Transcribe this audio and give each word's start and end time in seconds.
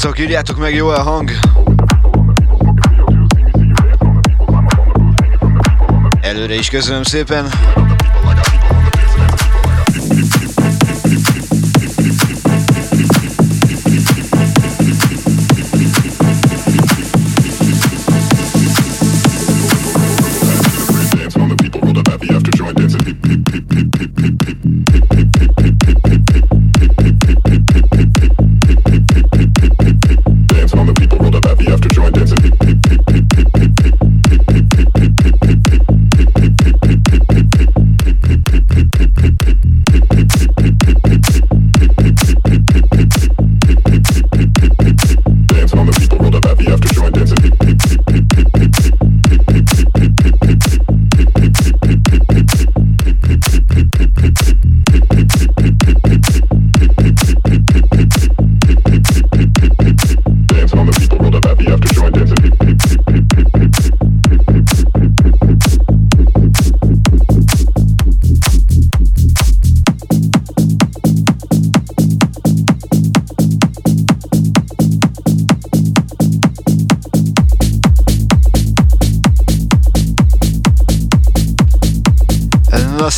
Srácok, 0.00 0.18
írjátok 0.18 0.58
meg 0.58 0.74
jó 0.74 0.88
a 0.88 1.02
hang. 1.02 1.30
Előre 6.20 6.54
is 6.54 6.68
köszönöm 6.68 7.02
szépen. 7.02 7.48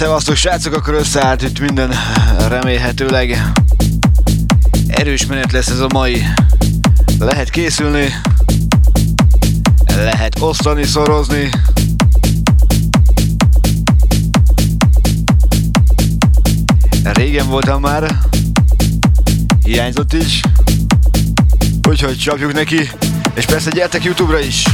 Szevasztok 0.03 0.37
srácok, 0.37 0.75
akkor 0.75 0.95
összeállt 0.95 1.43
itt 1.43 1.61
minden 1.61 1.95
remélhetőleg. 2.49 3.53
Erős 4.87 5.27
menet 5.27 5.53
lesz 5.53 5.69
ez 5.69 5.79
a 5.79 5.87
mai. 5.93 6.27
Lehet 7.19 7.51
készülni, 7.51 8.15
lehet 9.87 10.41
osztani, 10.41 10.85
szorozni. 10.85 11.51
Régen 17.03 17.47
voltam 17.47 17.81
már, 17.81 18.19
hiányzott 19.65 20.13
is, 20.13 20.41
úgyhogy 21.89 22.19
csapjuk 22.19 22.53
neki, 22.53 22.91
és 23.35 23.45
persze 23.45 23.71
gyertek 23.71 24.05
Youtube-ra 24.05 24.39
is. 24.39 24.65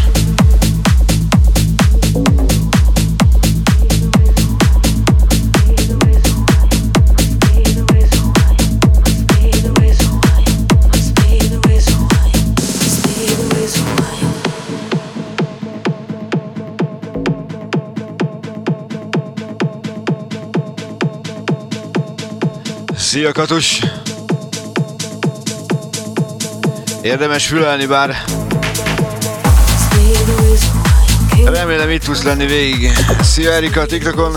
Szia 23.08 23.32
Katus! 23.32 23.80
Érdemes 27.02 27.46
fülelni 27.46 27.86
bár. 27.86 28.24
Remélem 31.44 31.90
itt 31.90 32.04
tudsz 32.04 32.22
lenni 32.22 32.46
végig. 32.46 32.92
Szia 33.22 33.52
Erika 33.52 33.86
TikTokon! 33.86 34.36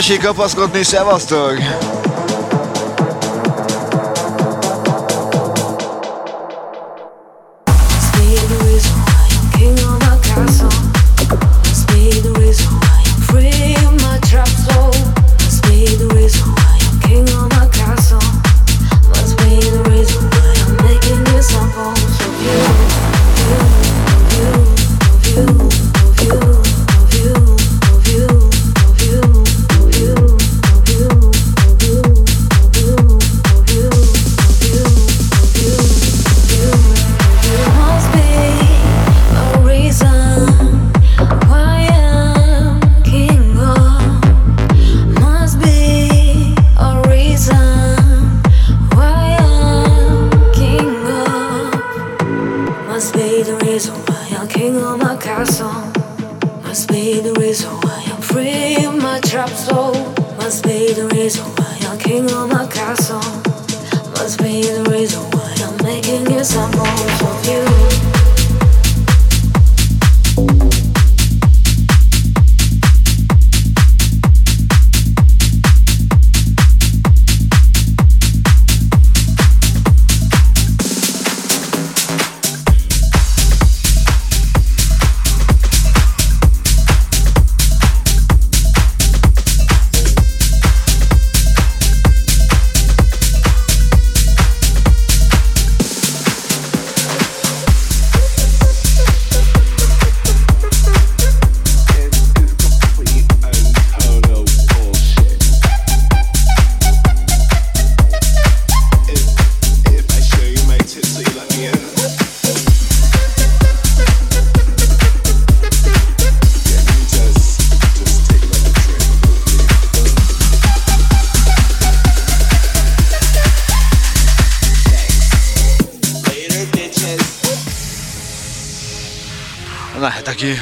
tessék 0.00 0.22
kapaszkodni, 0.22 0.82
szevasztok! 0.82 1.99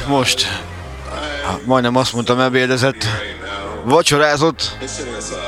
Most, 0.09 0.47
majdnem 1.63 1.95
azt 1.95 2.13
mondtam 2.13 2.39
ebédezett, 2.39 3.05
vacsorázott, 3.83 4.77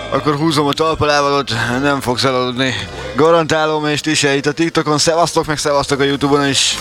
akkor 0.10 0.36
húzom 0.36 0.68
a 0.68 0.74
talpalávalot, 0.74 1.54
nem 1.82 2.02
fogsz 2.02 2.24
elaludni. 2.24 2.74
Garantálom, 3.16 3.88
és 3.88 4.02
ti 4.02 4.14
se 4.14 4.36
itt 4.36 4.46
a 4.46 4.52
TikTokon, 4.52 4.98
szevasztok, 4.98 5.46
meg 5.46 5.58
szevasztok 5.58 6.00
a 6.00 6.04
Youtube-on 6.04 6.48
is. 6.48 6.78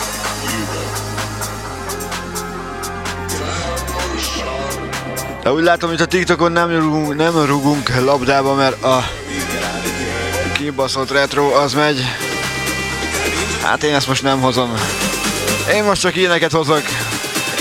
De 5.42 5.52
úgy 5.52 5.62
látom, 5.62 5.90
hogy 5.90 6.00
a 6.00 6.06
TikTokon 6.06 6.52
nem 6.52 6.70
rugunk, 6.70 7.16
nem 7.16 7.44
rugunk 7.44 7.90
labdába, 8.04 8.54
mert 8.54 8.82
a 8.82 9.04
kibaszott 10.52 11.10
retro 11.10 11.54
az 11.54 11.74
megy. 11.74 12.04
Hát 13.62 13.82
én 13.82 13.94
ezt 13.94 14.08
most 14.08 14.22
nem 14.22 14.40
hozom. 14.40 14.74
Én 15.74 15.84
most 15.84 16.00
csak 16.00 16.16
ilyeneket 16.16 16.52
hozok. 16.52 16.82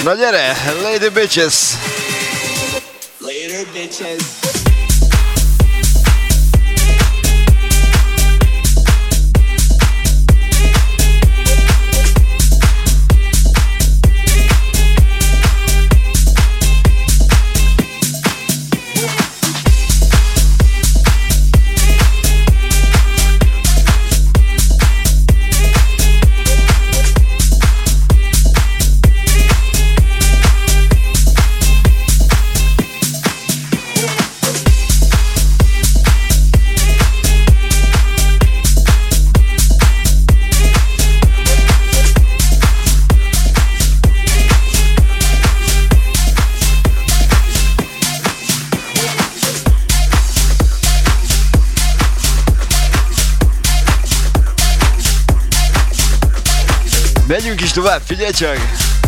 Na 0.04 0.16
gyere, 0.16 0.56
Lady 0.84 1.10
Bitches! 1.10 1.76
Later, 3.20 3.66
bitches. 3.74 4.39
Tovább, 57.80 58.02
figyelj 58.06 58.32
csak! 58.32 58.99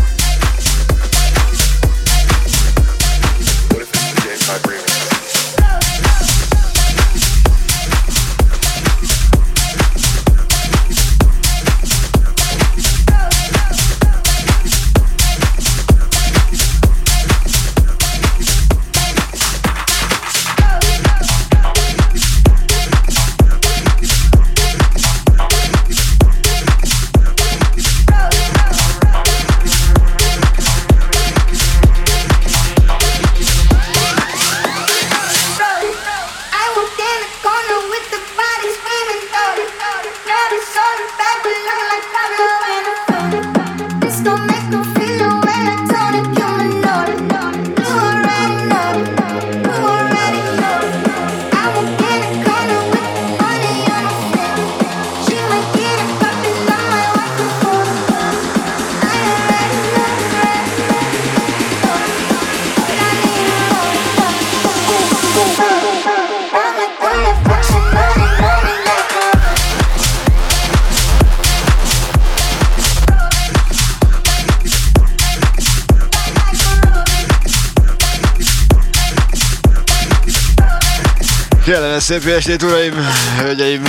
Szép 82.02 82.26
estét, 82.26 82.64
uraim, 82.64 82.94
hölgyeim! 83.38 83.84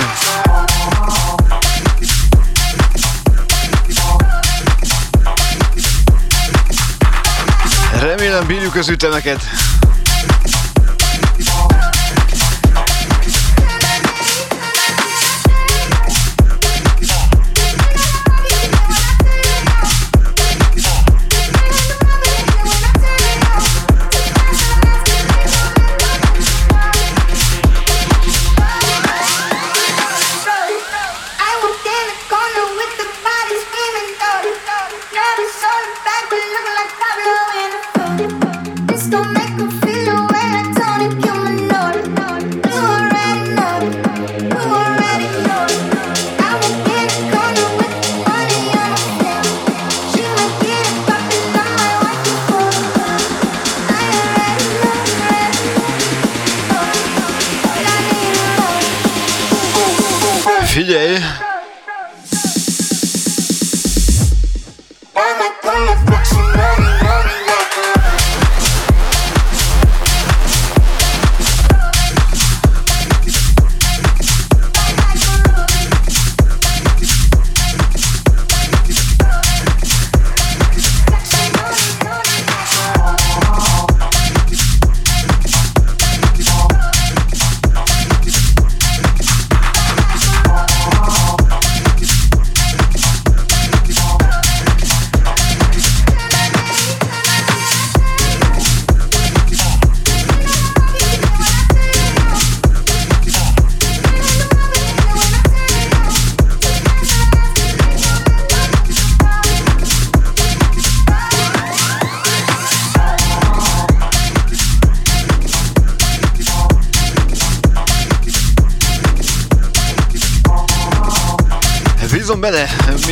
Remélem 7.99 8.47
bírjuk 8.47 8.75
az 8.75 8.89
ütemeket. 8.89 9.41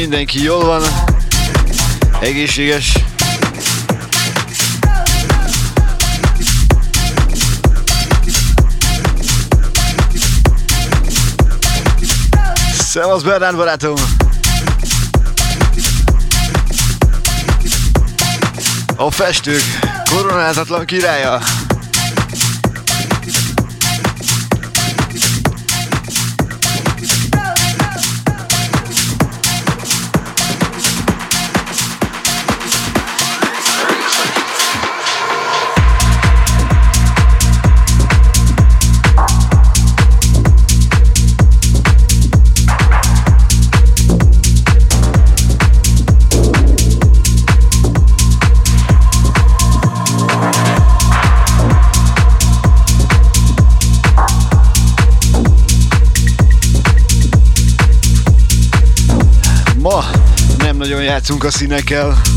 mindenki 0.02 0.44
jól 0.44 0.66
van, 0.66 0.84
egészséges. 2.20 2.94
Szevasz 12.78 13.22
Bernán 13.22 13.56
barátom! 13.56 13.96
A 18.96 19.12
festők 19.12 19.64
koronázatlan 20.10 20.86
királya! 20.86 21.40
Nagyon 60.78 61.04
játszunk 61.04 61.44
a 61.44 61.52
színekkel. 61.52 62.31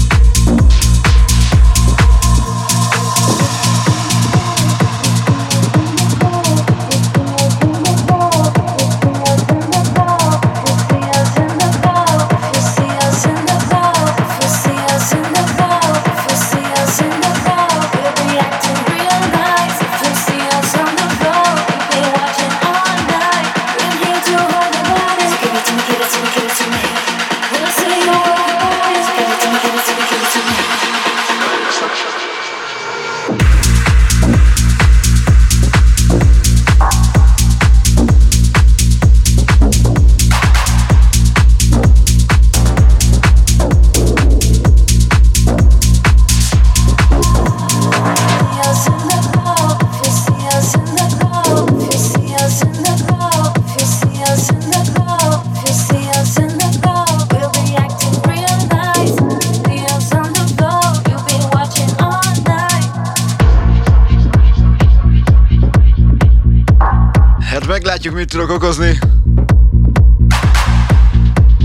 Tudok 68.35 68.51
okozni. 68.51 68.99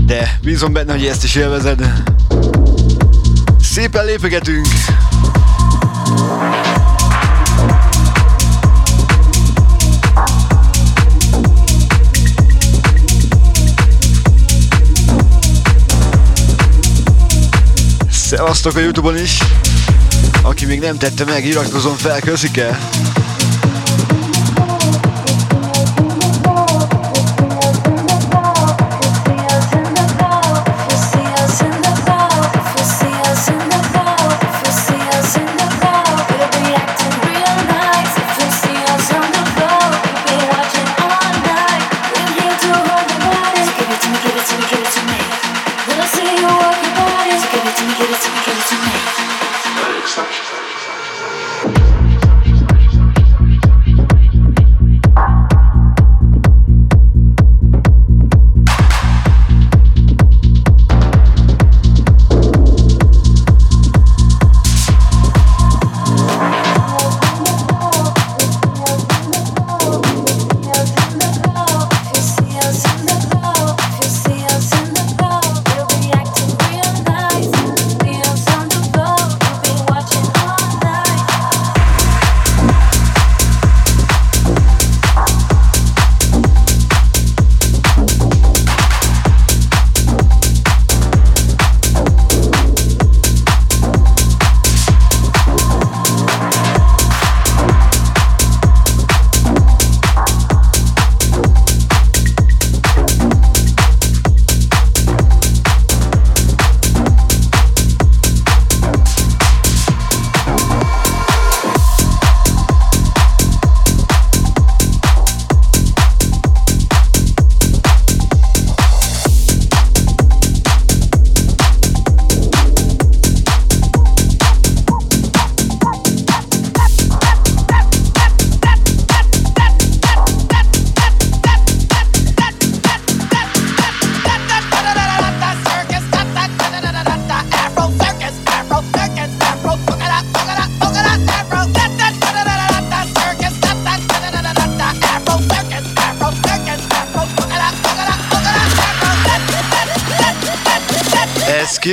De 0.06 0.38
bízom 0.42 0.72
benne, 0.72 0.92
hogy 0.92 1.06
ezt 1.06 1.24
is 1.24 1.34
élvezed. 1.34 2.02
Szépen 3.60 4.04
lépegetünk. 4.04 4.66
Szevasztok 18.10 18.76
a 18.76 18.80
Youtube-on 18.80 19.18
is! 19.18 19.38
Aki 20.42 20.66
még 20.66 20.80
nem 20.80 20.98
tette 20.98 21.24
meg, 21.24 21.46
iratkozom 21.46 21.96
fel, 21.96 22.20
köszike! 22.20 22.78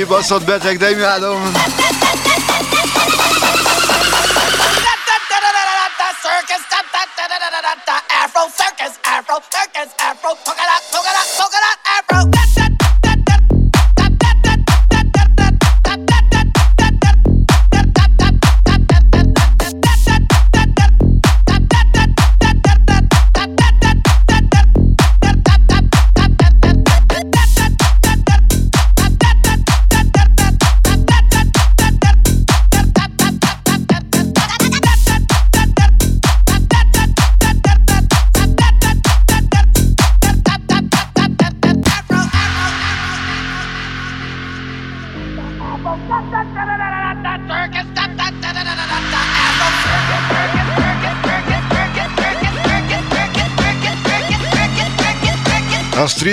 Kibaszott 0.08 0.44
beteg, 0.44 0.78
de 0.78 0.90
imádom. 0.90 1.52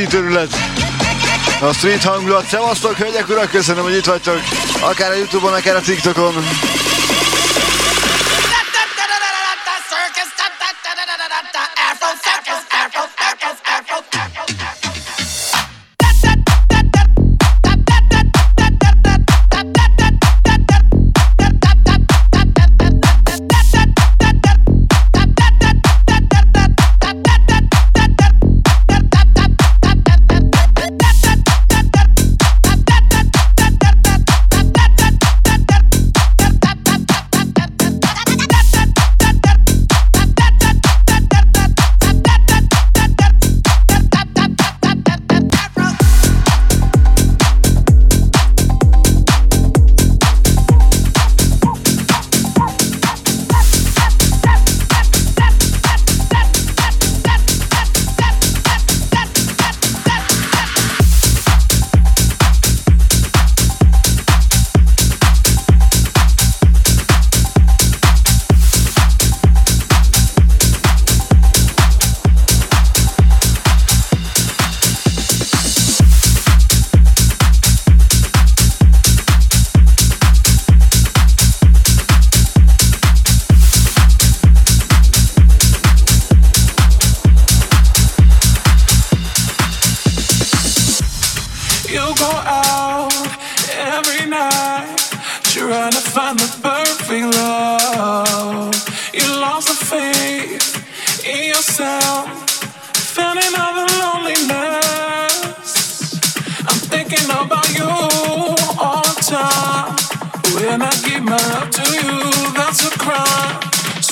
A 0.06 0.08
street 0.08 0.24
örület. 0.24 0.56
A 1.62 1.74
street 1.74 2.04
hangulat. 2.04 2.48
Szevasztok, 2.48 2.98
hölgyek, 2.98 3.30
urak, 3.30 3.50
köszönöm, 3.50 3.84
hogy 3.84 3.96
itt 3.96 4.06
vagytok. 4.06 4.40
Akár 4.82 5.12
a 5.12 5.16
Youtube-on, 5.16 5.54
akár 5.54 5.76
a 5.76 5.80
TikTokon. 5.80 6.34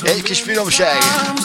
Eventjes 0.04 0.42
puur 0.42 0.60
om 0.60 0.72
shaggy. 0.72 1.44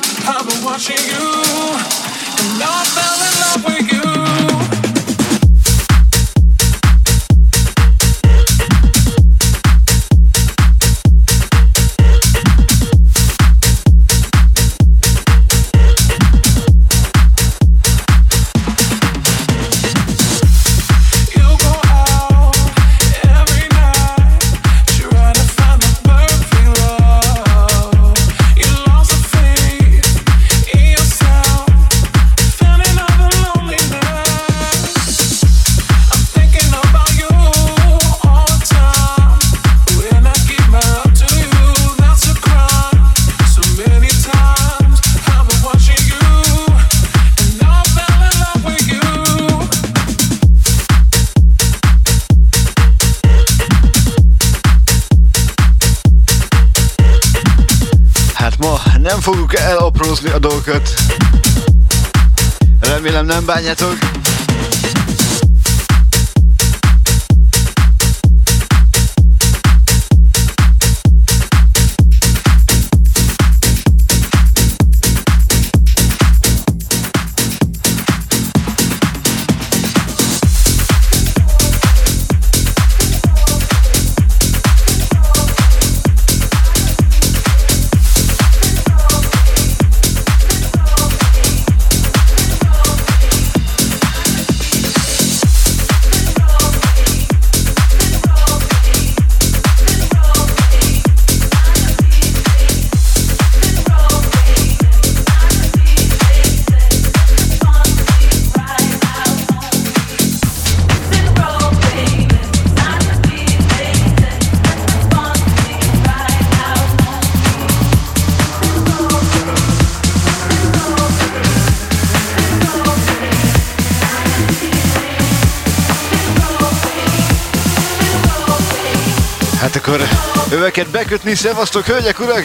Bekötni, 131.09 131.35
szevasztok, 131.35 131.85
hölgyek, 131.85 132.21
urak! 132.21 132.44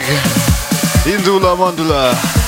Indul 1.06 1.46
a 1.46 1.56
mandula! 1.56 2.43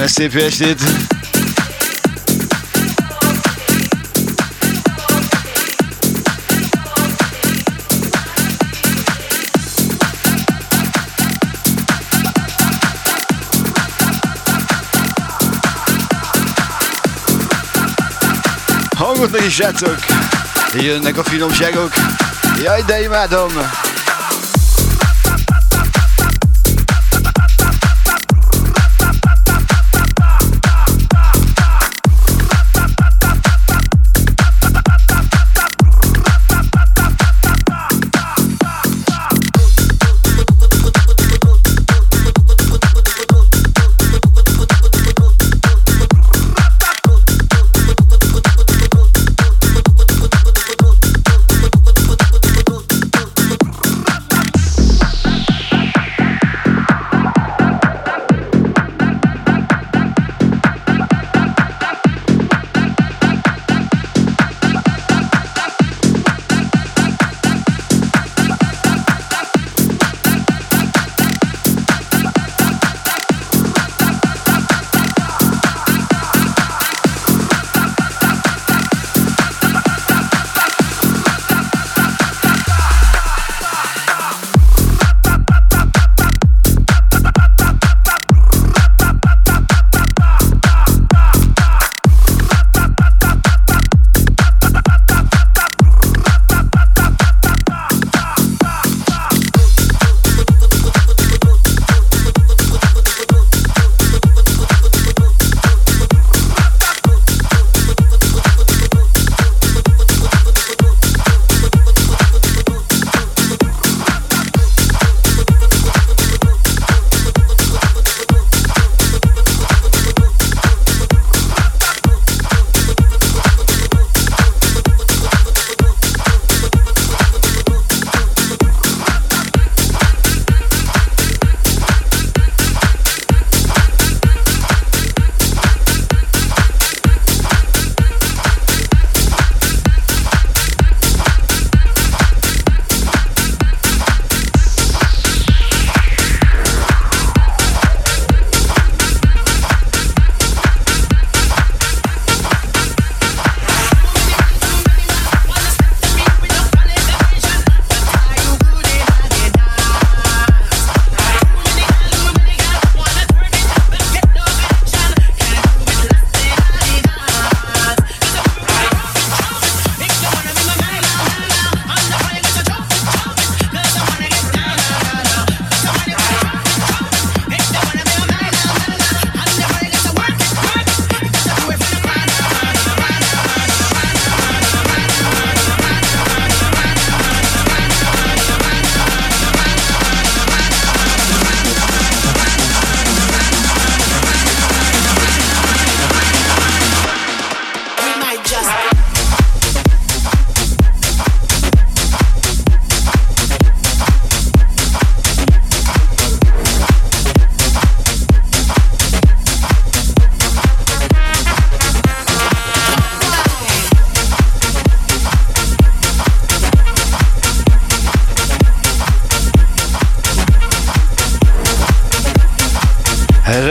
Kellemes 0.00 0.10
szép 0.10 0.34
estét! 0.34 0.80
Hangot 18.96 19.30
meg 19.30 19.44
is, 19.44 19.54
srácok! 19.54 19.98
Jönnek 20.74 21.18
a 21.18 21.24
finomságok! 21.24 21.92
Jaj, 22.62 22.82
de 22.86 23.02
imádom! 23.02 23.52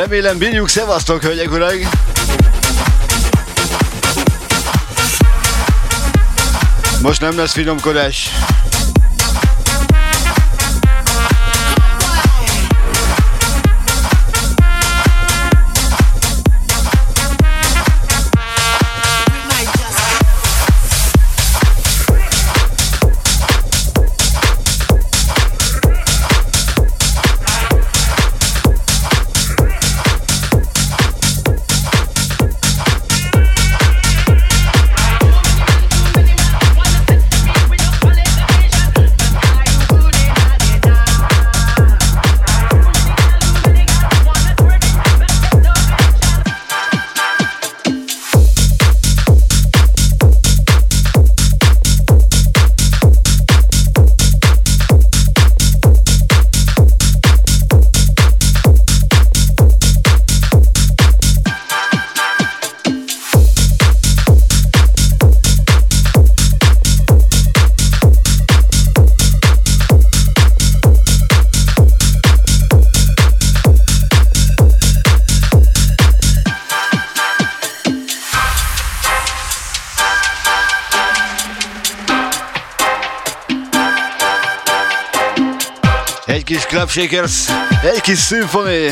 Remélem 0.10 0.38
bírjuk, 0.38 0.70
szevasztok, 0.70 1.22
hölgyek, 1.22 1.52
urak! 1.52 1.76
Most 7.02 7.22
nem 7.22 7.38
lesz 7.38 7.54
finomkodás. 7.54 8.30
Shakers, 86.90 87.48
egy 87.84 88.02
kis 88.02 88.20
Symphony. 88.20 88.92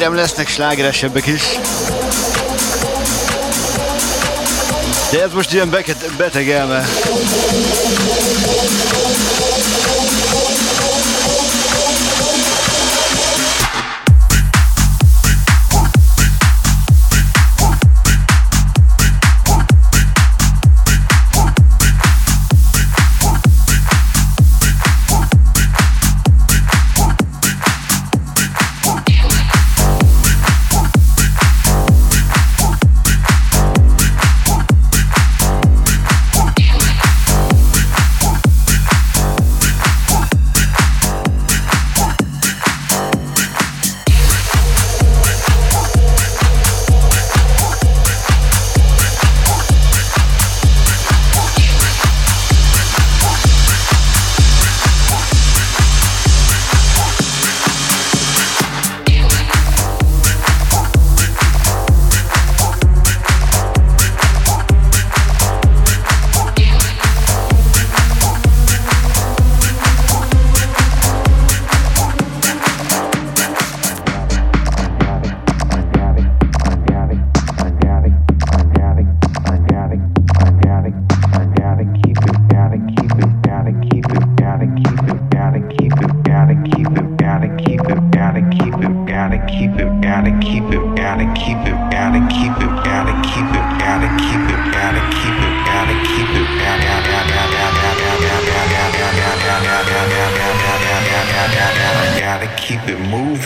Ígérem, 0.00 0.18
lesznek 0.18 0.48
slágeresebbek 0.48 1.26
is. 1.26 1.42
De 5.10 5.22
ez 5.22 5.32
most 5.32 5.52
ilyen 5.52 5.70
beteg 6.16 6.50
elme. 6.50 6.84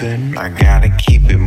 moving. 0.03 0.37
I 0.37 0.49
gotta 0.49 0.89
keep 0.89 1.31
it 1.31 1.39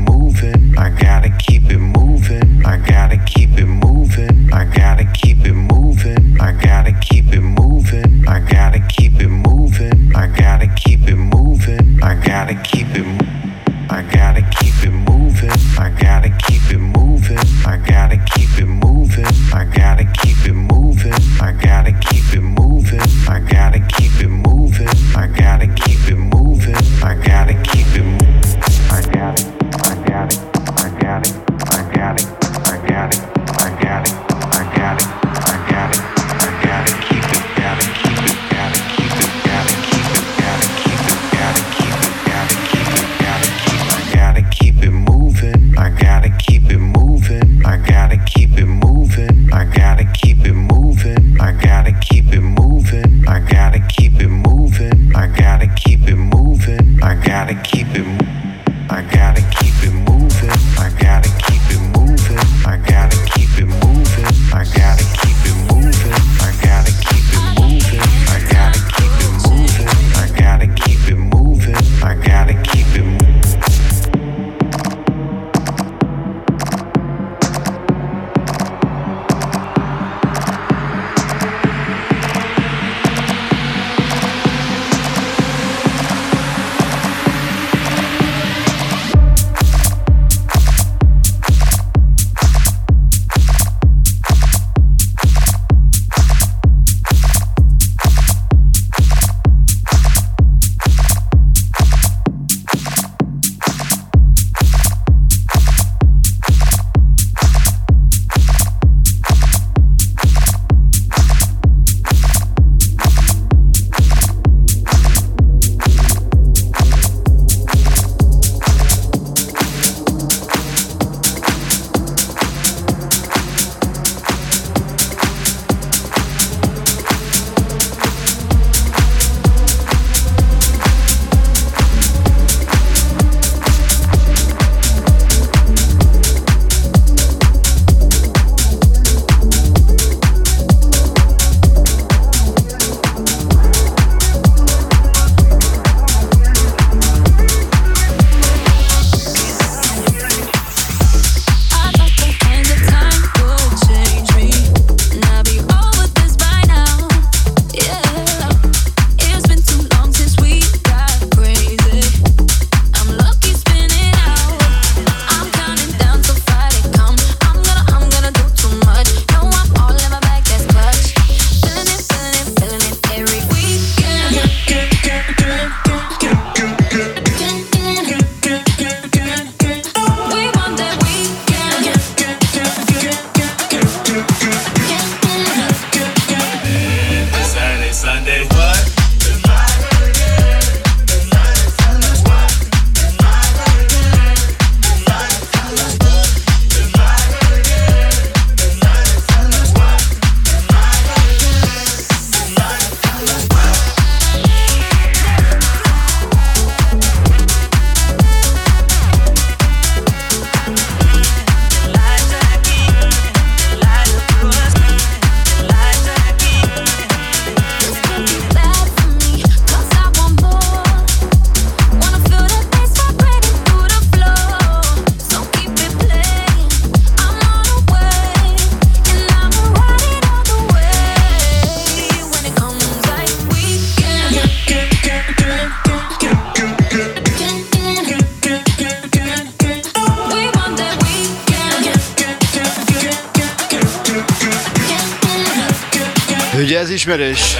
ismerős? 247.07 247.55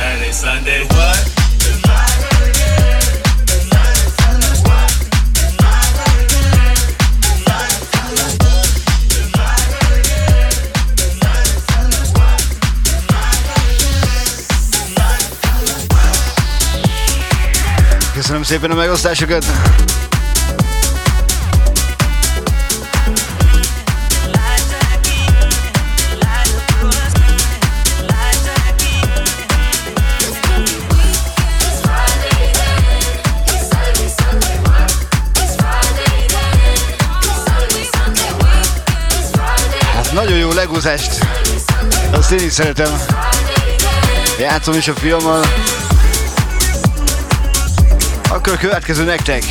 Köszönöm 18.13 18.43
szépen 18.43 18.71
a 18.71 18.75
megosztásokat! 18.75 19.66
Legózást. 40.77 41.25
Azt 42.11 42.31
én 42.31 42.45
is 42.45 42.53
szeretem. 42.53 42.93
Játszom 44.39 44.75
is 44.75 44.87
a 44.87 44.93
fiammal. 44.93 45.45
Akkor 48.29 48.53
a 48.53 48.57
következő 48.57 49.03
nektek. 49.03 49.43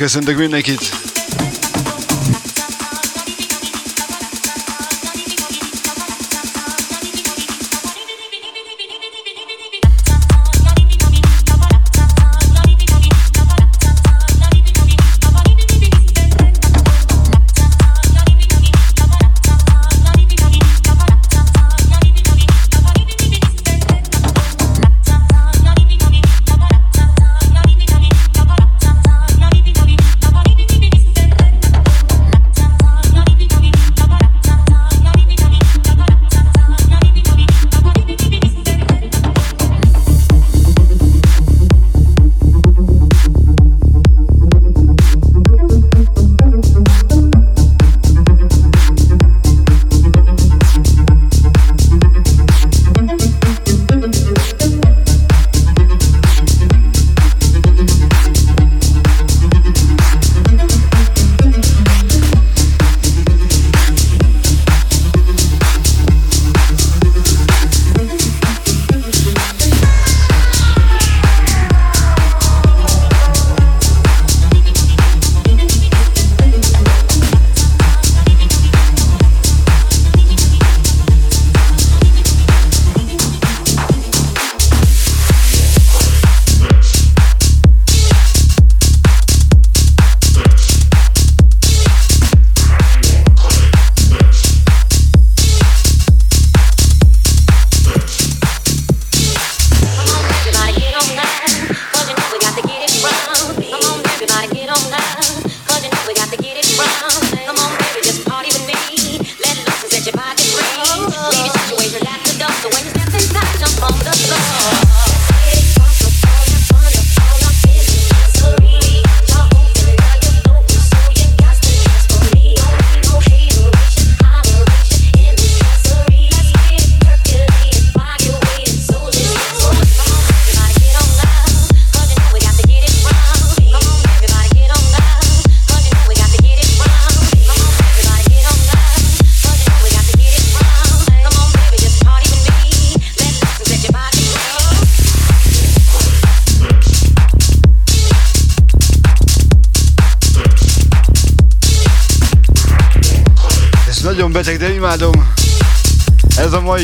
Köszöntök 0.00 0.36
mindenkit! 0.38 1.09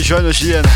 Ez 0.07 0.13
a 0.13 0.15
mai 0.15 0.33
sajnos 0.33 0.41
ilyen. 0.41 0.76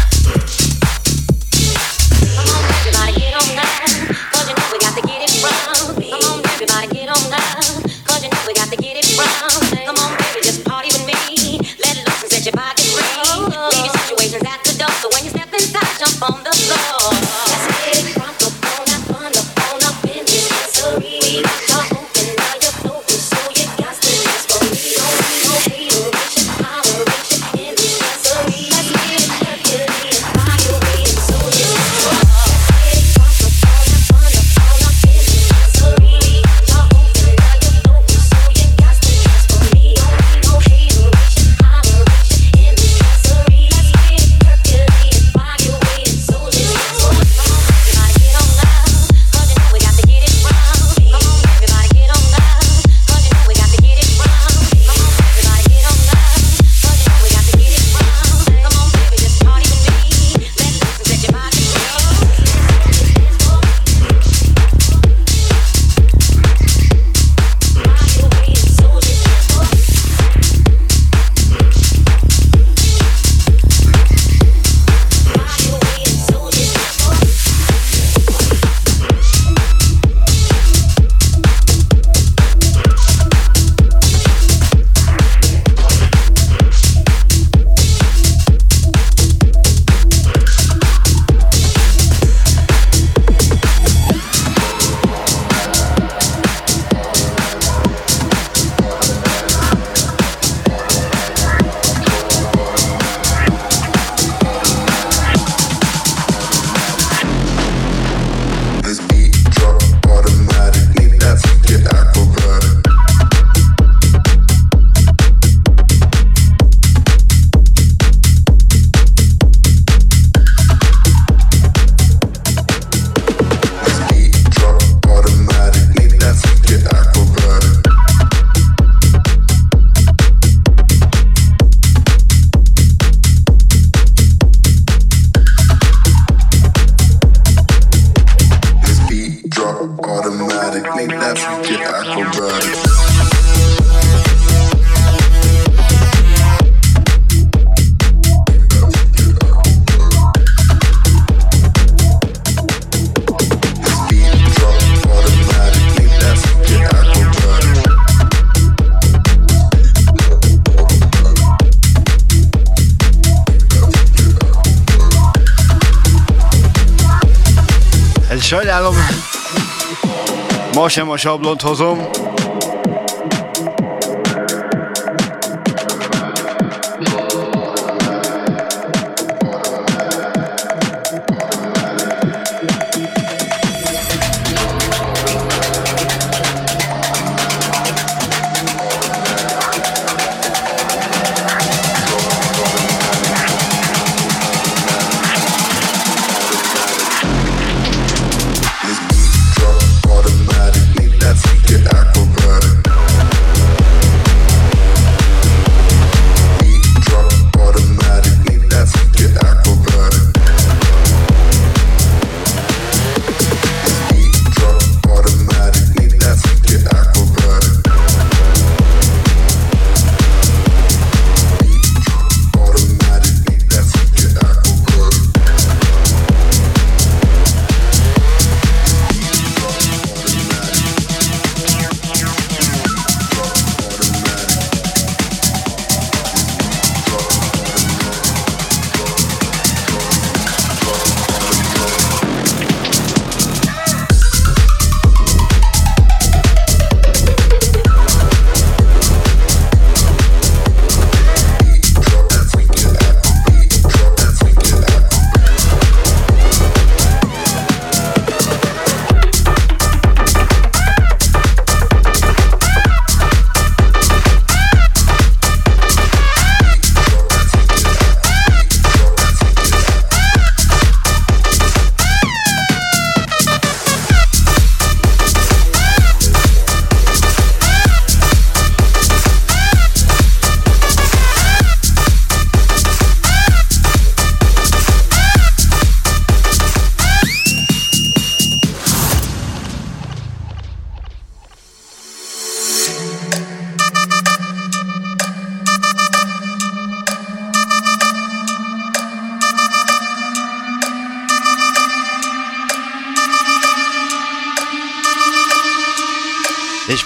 Akşam 170.90 171.10
aşağı 171.10 171.42
blond 171.42 171.58
tozum. 171.58 171.98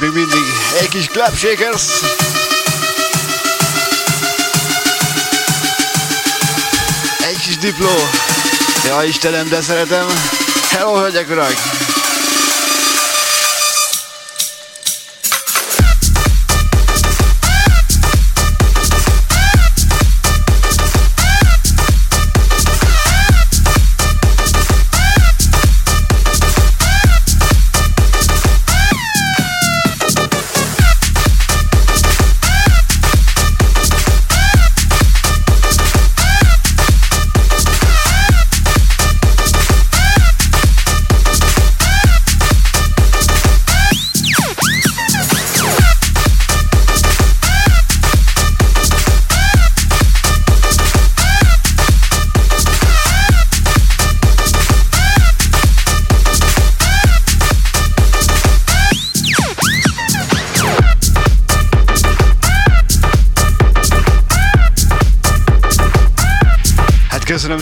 Még 0.04 0.12
mindig 0.12 0.44
egy 0.80 0.88
kis 0.88 1.06
Club 1.06 1.36
Shakers. 1.36 1.82
Egy 7.28 7.38
kis 7.38 7.58
dipló. 7.58 8.08
Ja 8.86 9.04
Istenem, 9.04 9.48
de 9.48 9.60
szeretem. 9.60 10.06
Hello, 10.70 10.94
hölgyek, 10.94 11.30
urak! 11.30 11.83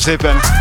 Szépen. 0.03 0.52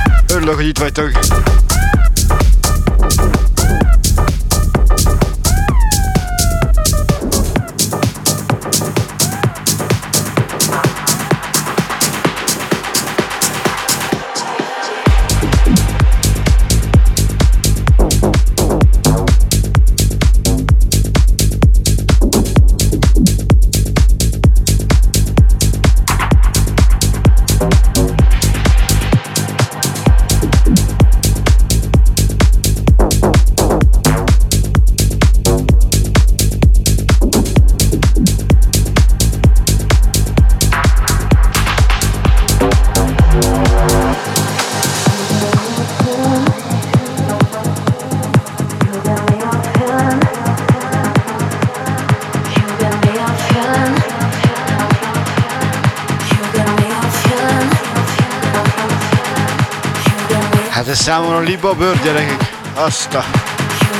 Számomra 61.61 61.69
liba 61.69 61.73
bőr 61.73 62.01
gyerekek. 62.03 62.53
Azt 62.75 63.13
a... 63.13 63.23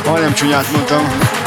Majdnem 0.05 0.34
csúnyát 0.34 0.72
mondtam. 0.72 1.41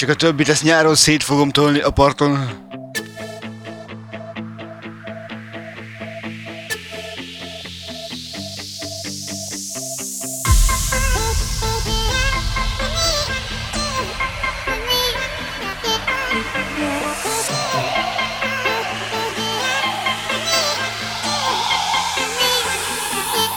Csak 0.00 0.08
a 0.08 0.14
többit, 0.14 0.48
ezt 0.48 0.62
nyáron 0.62 0.94
szét 0.94 1.22
fogom 1.22 1.50
tolni 1.50 1.80
a 1.80 1.90
parton. 1.90 2.48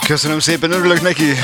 Köszönöm 0.06 0.38
szépen, 0.38 0.70
örülök 0.70 1.00
neki! 1.02 1.34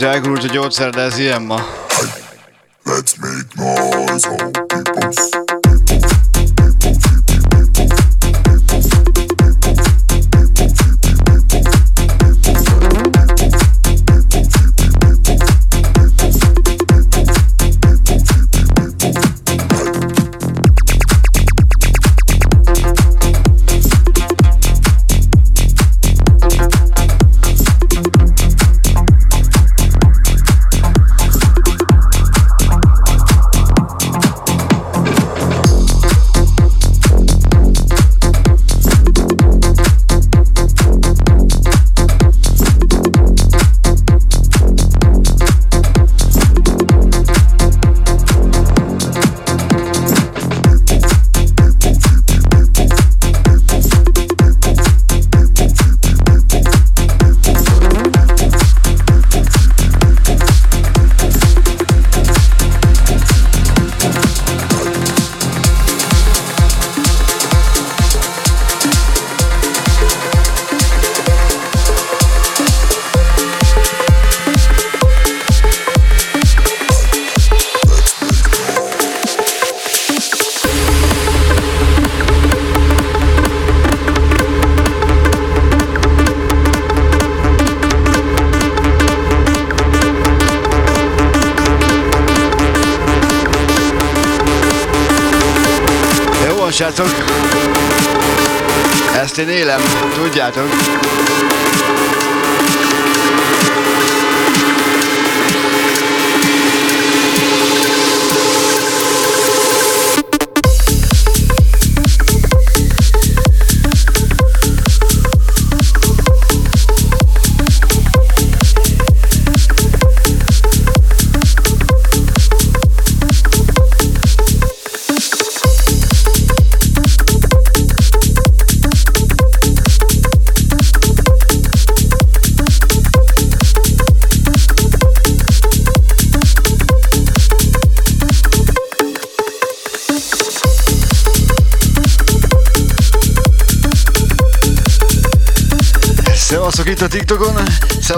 Elgurult 0.00 0.44
a 0.44 0.46
gyógyszer, 0.46 0.90
de 0.90 1.00
ez 1.00 1.18
ilyen 1.18 1.42
ma. 1.42 1.64
Let's 2.84 3.14
make 3.16 3.46
noise, 3.56 4.28
peoples. 4.66 5.35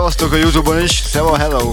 Szevasztok 0.08 0.32
a 0.32 0.36
Youtube-on 0.36 0.82
is, 0.82 1.02
szeva 1.04 1.36
hello! 1.36 1.72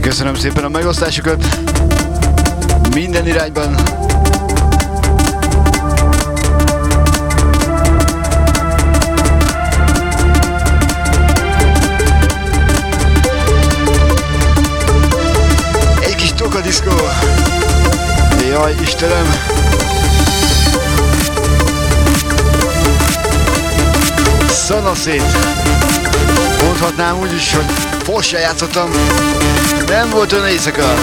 Köszönöm 0.00 0.34
szépen 0.34 0.64
a 0.64 0.68
megosztásukat 0.68 1.44
minden 2.94 3.26
irányban. 3.26 3.95
Szanaszét! 25.06 26.62
Mondhatnám 26.62 27.18
úgy 27.18 27.34
is, 27.34 27.54
hogy 27.54 27.64
fossa 28.02 28.38
játszottam. 28.38 28.90
Nem 29.86 30.10
volt 30.10 30.32
olyan 30.32 30.48
éjszaka. 30.48 30.94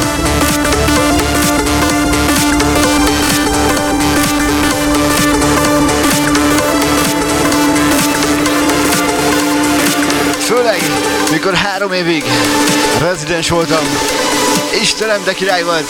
Főleg, 10.40 10.82
mikor 11.32 11.54
három 11.54 11.92
évig 11.92 12.24
rezidens 13.00 13.50
voltam, 13.50 13.84
Istenem, 14.82 15.24
de 15.24 15.34
király 15.34 15.64
volt! 15.64 15.90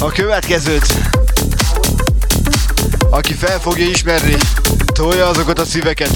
A 0.00 0.10
következőt 0.12 0.86
aki 3.10 3.32
fel 3.32 3.60
fogja 3.60 3.86
ismerni, 3.86 4.36
tolja 4.92 5.26
azokat 5.26 5.58
a 5.58 5.64
szíveket 5.64 6.10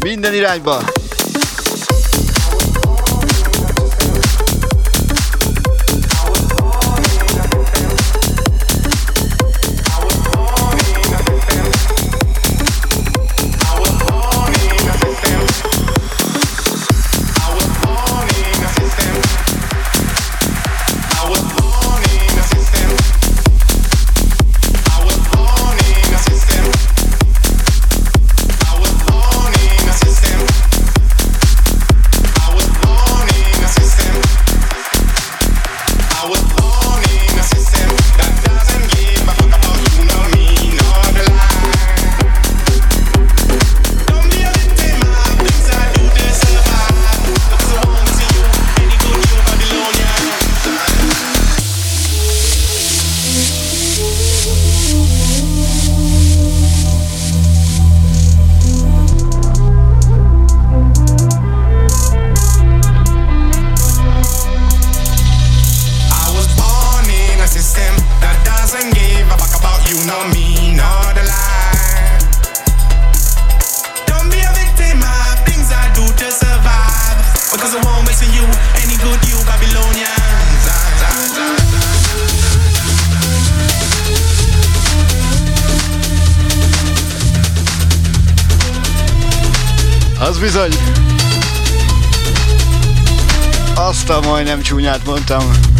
minden 0.00 0.34
irányba. 0.34 0.82
Csúnyát 94.62 95.04
mondtam. 95.04 95.71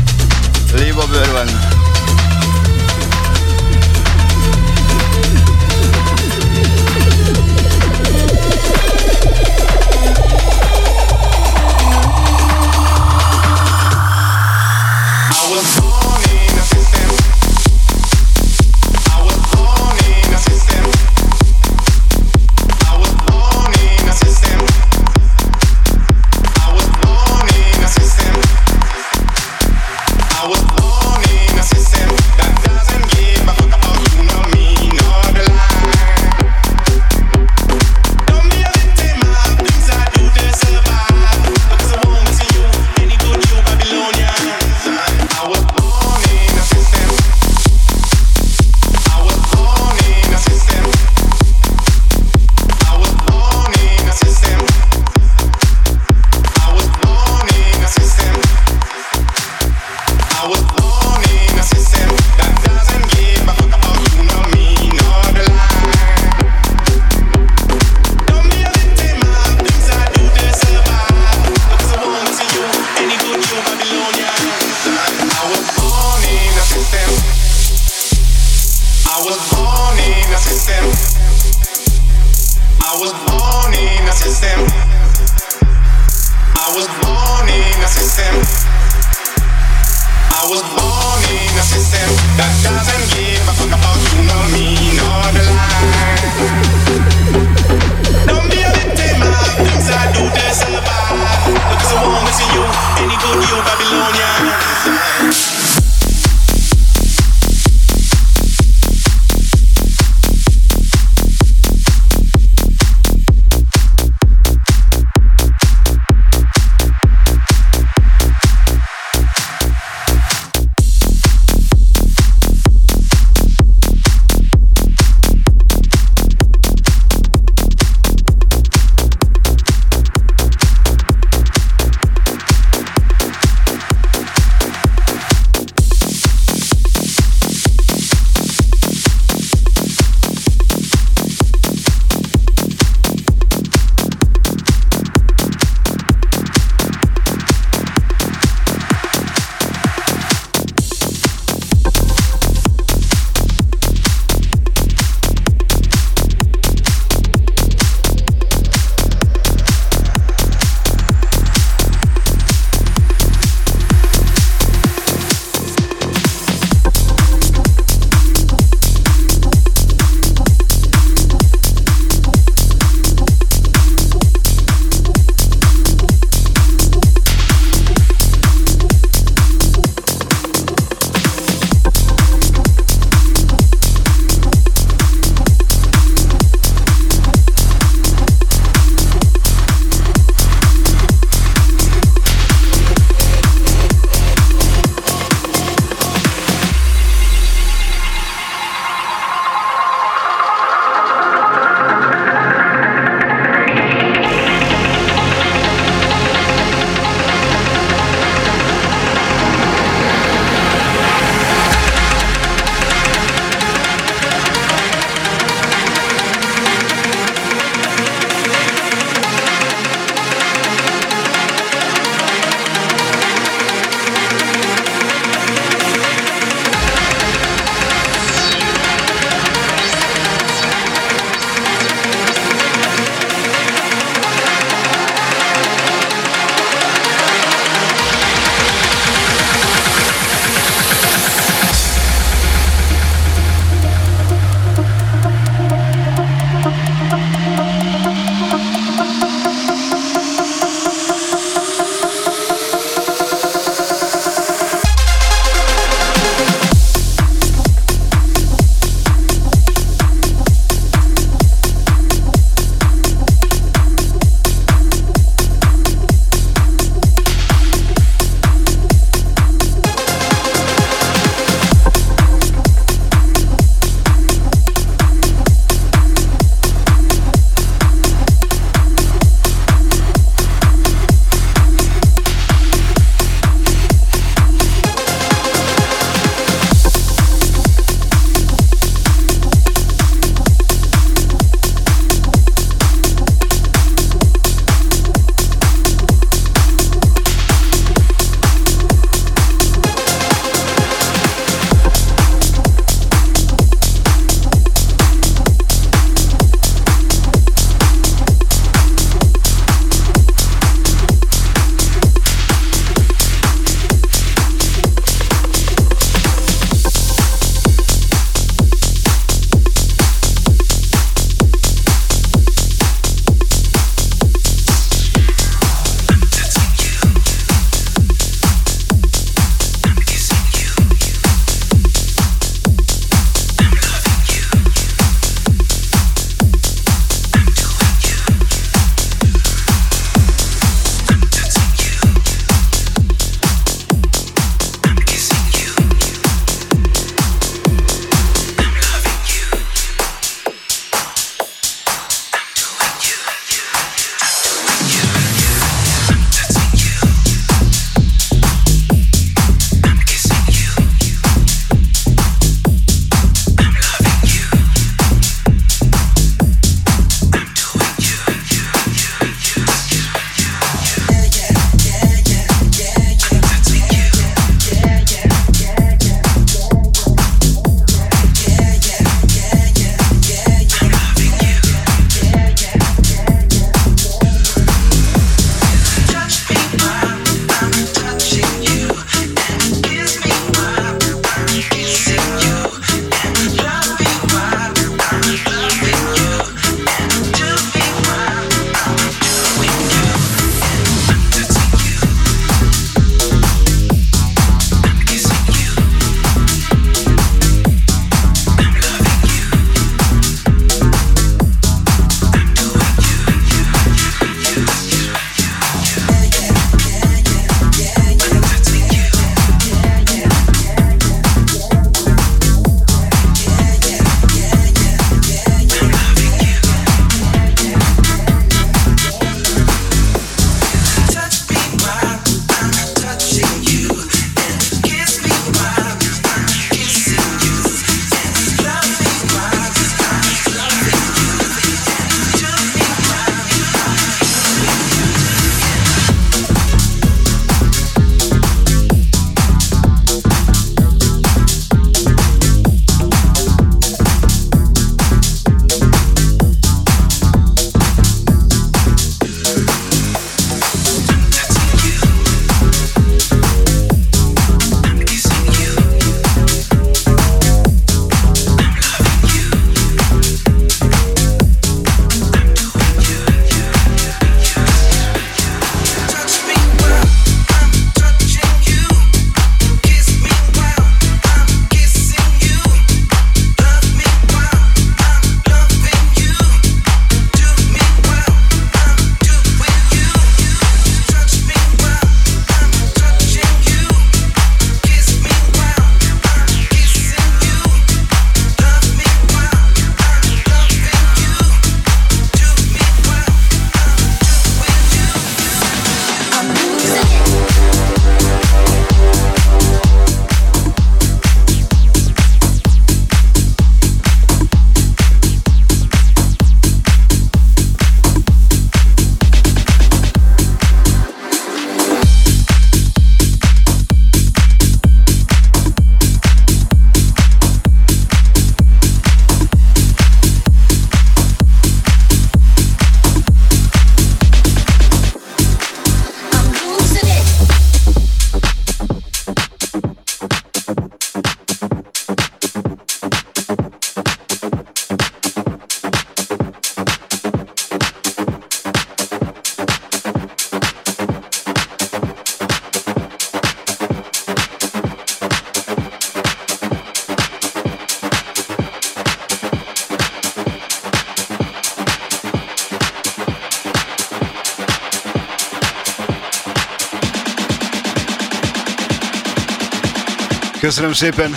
Köszönöm 570.73 570.93
szépen. 570.93 571.32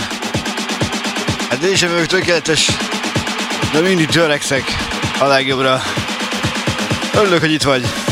Hát 1.50 1.64
én 1.64 1.76
sem 1.76 1.92
vagyok 1.92 2.06
tökéletes, 2.06 2.72
de 3.72 3.80
mindig 3.80 4.08
törekszek 4.08 4.64
a 5.20 5.26
legjobbra. 5.26 5.82
Örülök, 7.14 7.40
hogy 7.40 7.52
itt 7.52 7.64
vagy. 7.64 8.05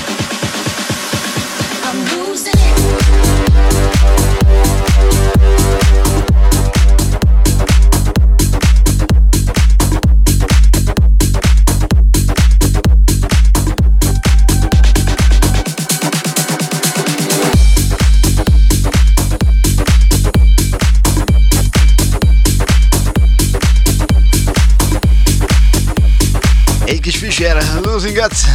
Losing 28.03 28.21
Guts 28.21 28.45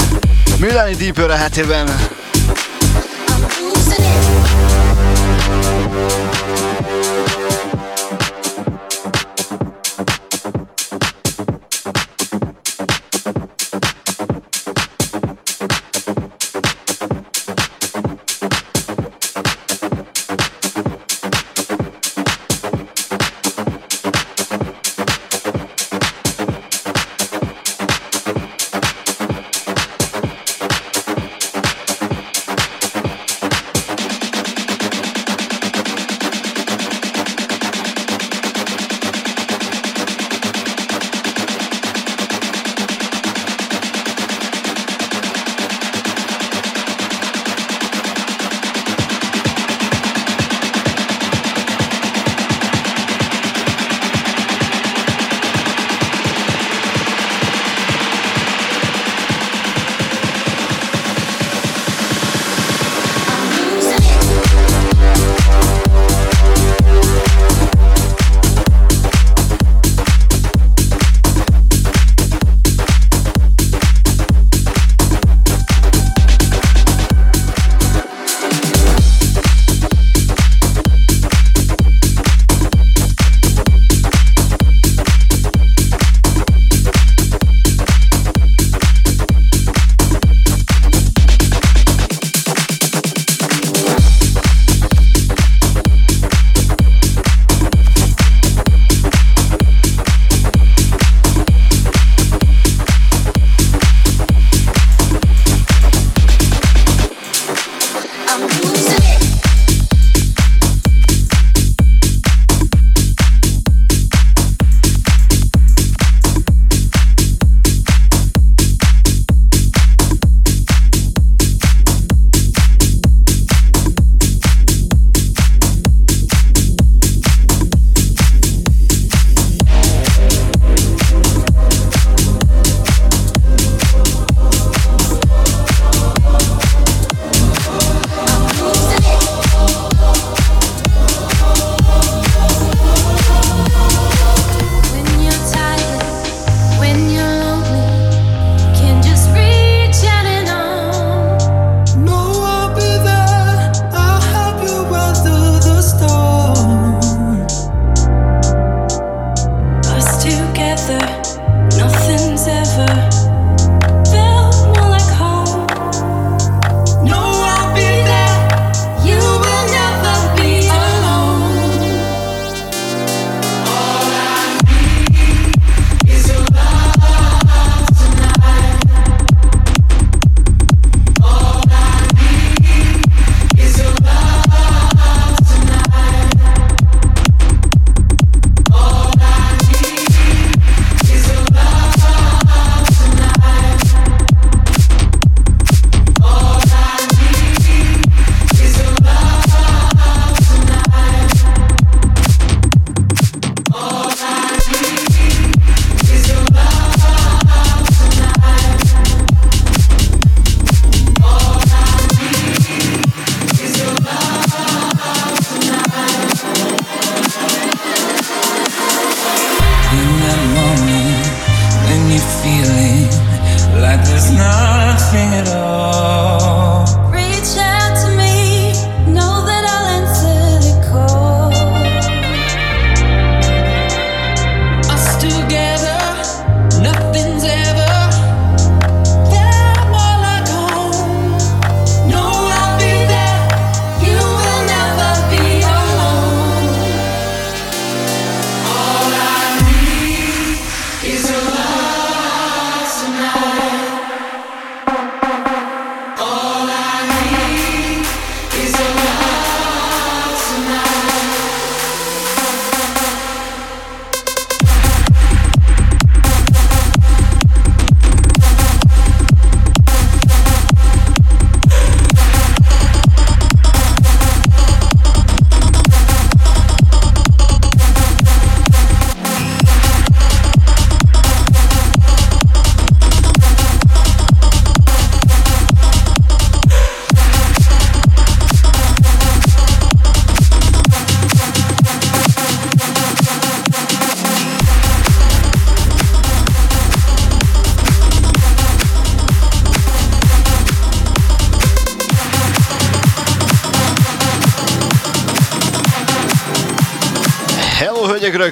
Milani 0.60 0.94
Deeper 0.94 1.30
a 1.30 1.36
hetében. 1.36 1.88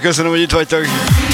Köszönöm, 0.06 0.30
hogy 0.30 0.40
itt 0.40 0.52
vagytok. 0.52 1.25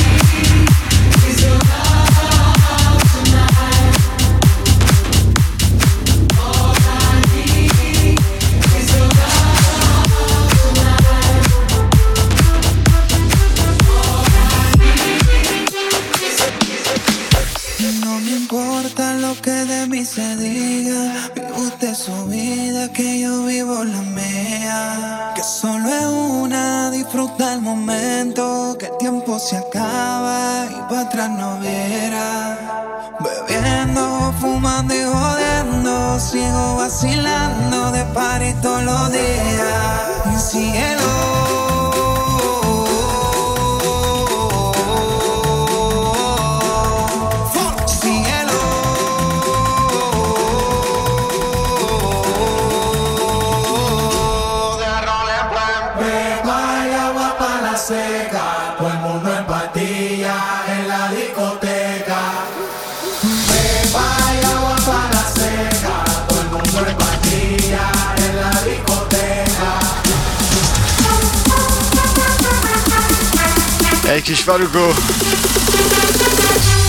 Varugó. 74.44 74.92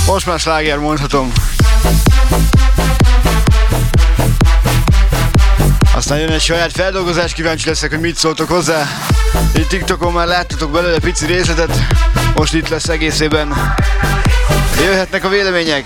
Most 0.05 0.25
már 0.25 0.39
sláger 0.39 0.77
mondhatom. 0.77 1.31
Aztán 5.95 6.19
jön 6.19 6.29
egy 6.29 6.41
saját 6.41 6.71
feldolgozás, 6.71 7.33
kíváncsi 7.33 7.67
leszek, 7.67 7.89
hogy 7.89 7.99
mit 7.99 8.17
szóltok 8.17 8.47
hozzá. 8.47 8.87
Itt 9.55 9.67
TikTokon 9.67 10.13
már 10.13 10.27
láttatok 10.27 10.71
belőle 10.71 10.99
pici 10.99 11.25
részletet, 11.25 11.77
most 12.35 12.53
itt 12.53 12.67
lesz 12.67 12.87
egészében. 12.87 13.75
Jöhetnek 14.81 15.23
a 15.23 15.29
vélemények. 15.29 15.85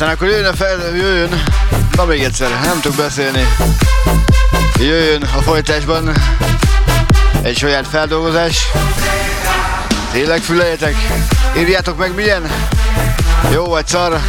Aztán 0.00 0.14
akkor 0.14 0.28
jöjjön 0.28 0.52
a 0.52 0.54
fel, 0.54 0.96
jöjjön, 0.96 1.42
na 1.96 2.04
még 2.04 2.22
egyszer, 2.22 2.50
nem 2.62 2.80
tudok 2.80 2.96
beszélni. 2.96 3.46
Jöjjön 4.78 5.22
a 5.22 5.42
folytásban 5.42 6.12
egy 7.42 7.56
saját 7.56 7.88
feldolgozás. 7.88 8.66
Tényleg 10.12 10.40
füleljetek, 10.40 10.94
írjátok 11.56 11.98
meg 11.98 12.14
milyen, 12.14 12.50
jó 13.52 13.64
vagy 13.64 13.86
szar. 13.86 14.20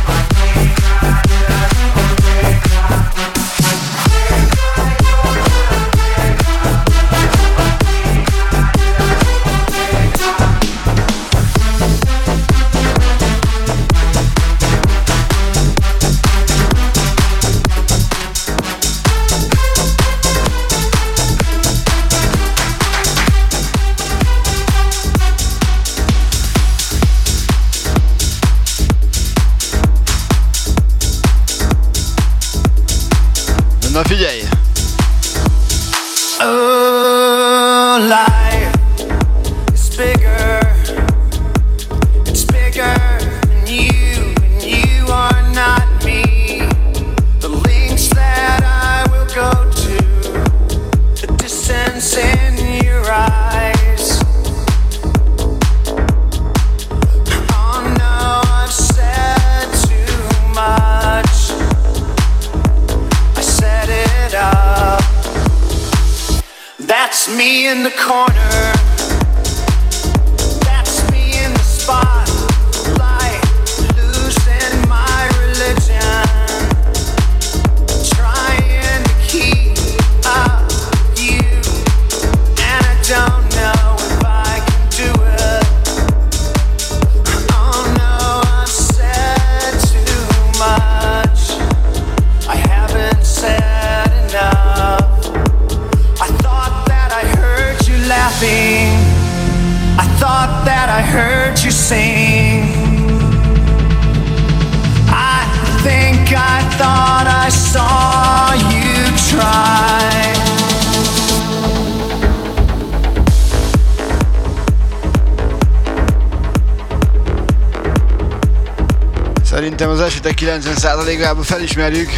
90%-ában 121.80 121.80
felismerjük. 121.80 122.10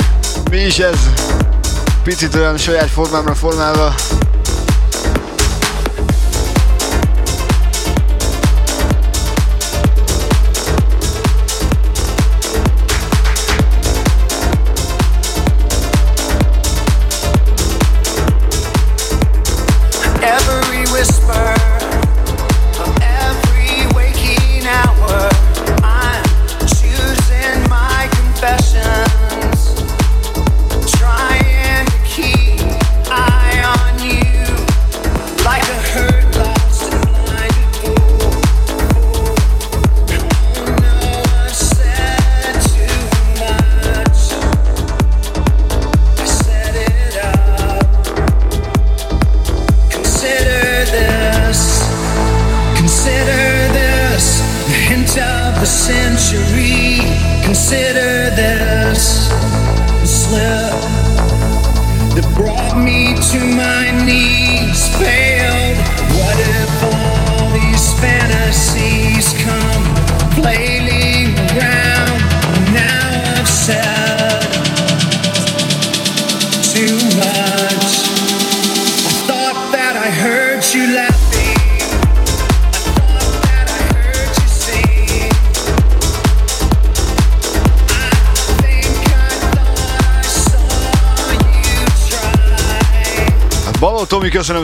Mi 0.50 0.58
is 0.58 0.80
ez? 0.80 0.98
Picit 2.04 2.36
olyan 2.36 2.58
saját 2.58 2.90
formámra 2.90 3.36
formálva. 3.36 3.94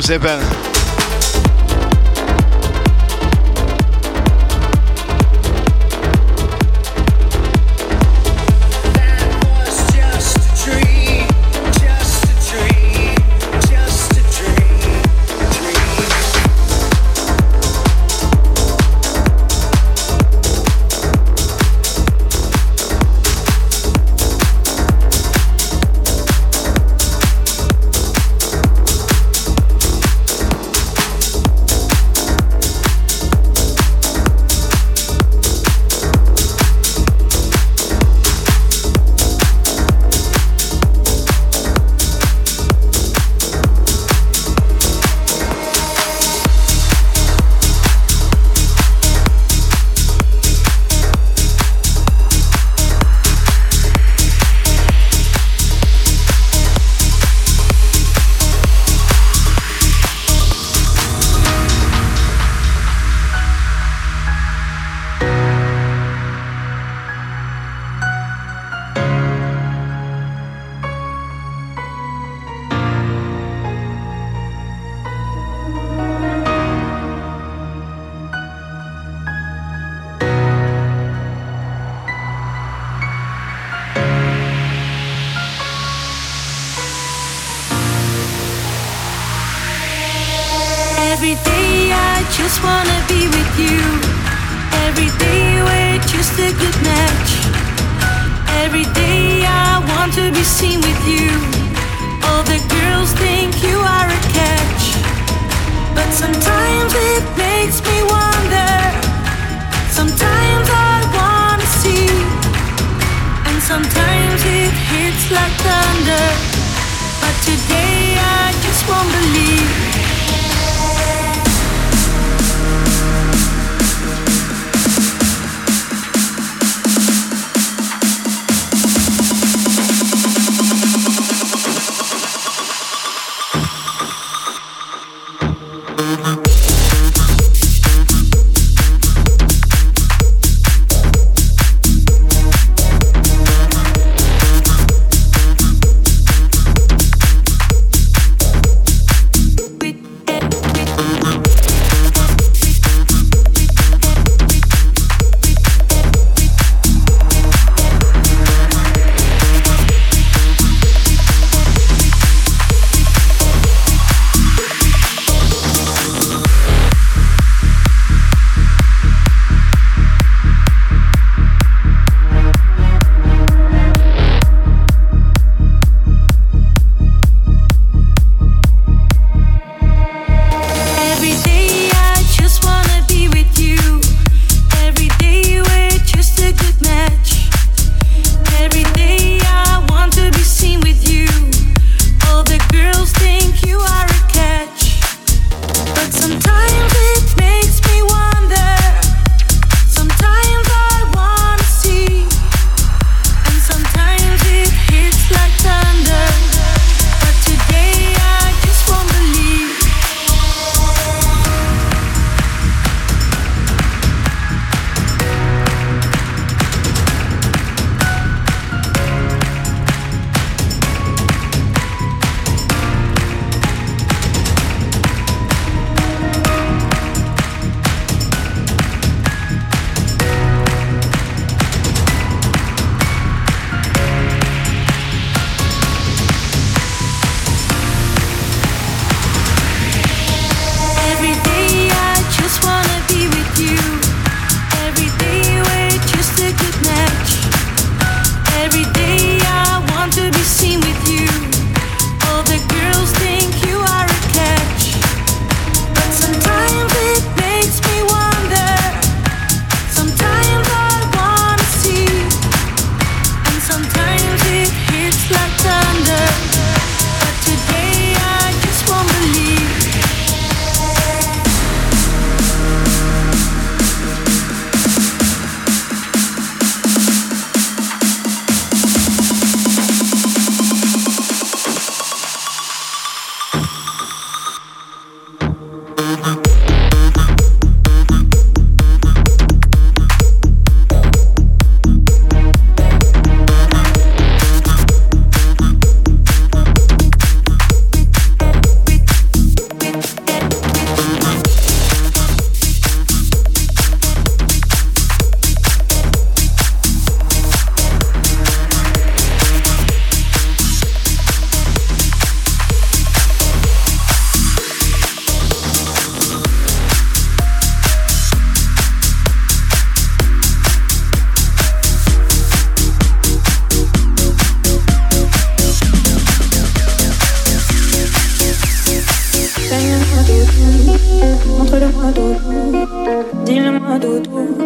Zipper. 0.07 0.36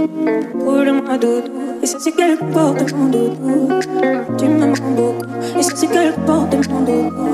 Coule-moi 0.01 1.17
doudou, 1.17 1.51
et 1.81 1.85
ça 1.85 1.97
c'est 1.99 2.11
qu'elle 2.11 2.37
porte 2.37 2.91
mon 2.93 3.05
doudou. 3.05 3.69
Tu 4.37 4.45
m'aimes 4.45 4.73
beaucoup, 4.95 5.59
et 5.59 5.61
ça 5.61 5.73
c'est 5.75 5.87
qu'elle 5.87 6.13
porte 6.25 6.53
mon 6.69 6.81
doudou. 6.81 7.30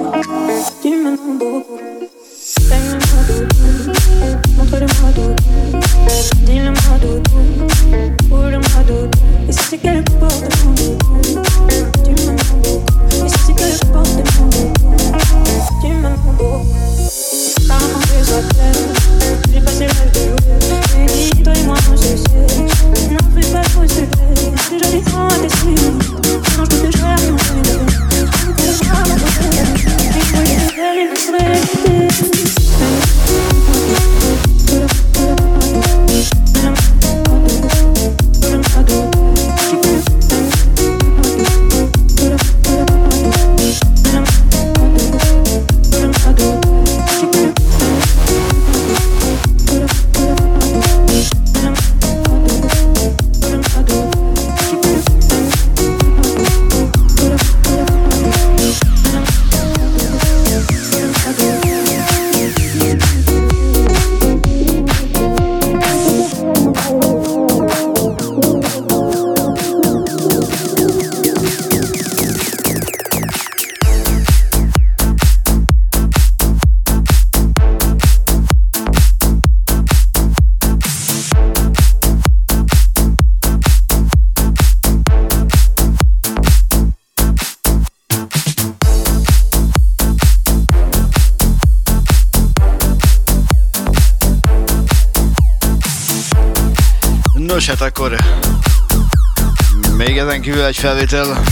Még 100.47 100.55
ezen 100.55 100.63
kívül 100.63 100.65
egy 100.65 100.77
felvétel, 100.77 101.46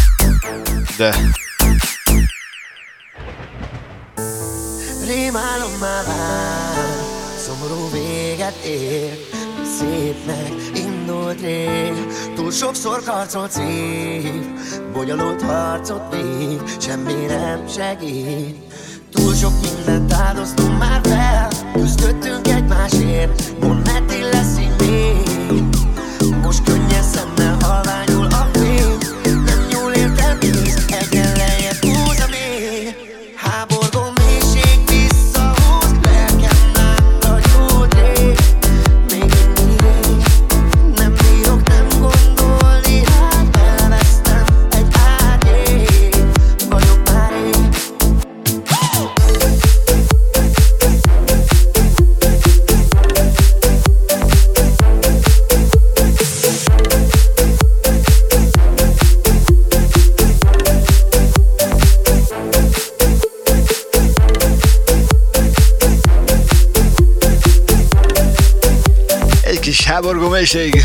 mélység. 70.53 70.83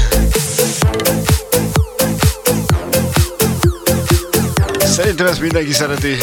Szerintem 4.79 5.27
ezt 5.27 5.41
mindenki 5.41 5.73
szereti. 5.73 6.17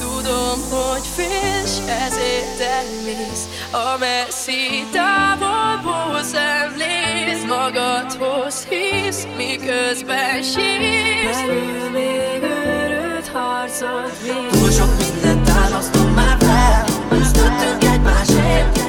Tudom, 0.00 0.60
hogy 0.70 1.02
félsz, 1.16 1.80
ezért 2.06 2.60
elmész 2.60 3.44
A 3.70 3.98
messzi 3.98 4.86
távolból 4.92 6.22
szemlész 6.22 7.44
Magadhoz 7.48 8.66
hisz, 8.68 9.26
miközben 9.36 10.42
sírsz 10.42 11.40
Belül 11.46 11.90
még 11.90 12.42
őrült 12.42 13.28
harcot 13.32 14.12
víz. 14.22 14.60
Túl 14.60 14.70
sok 14.70 14.90
mindent 14.98 15.48
áldoztunk 15.48 16.14
már 16.14 16.36
fel 16.40 16.84
Küzdöttünk 17.08 17.84
egymásért 17.84 18.83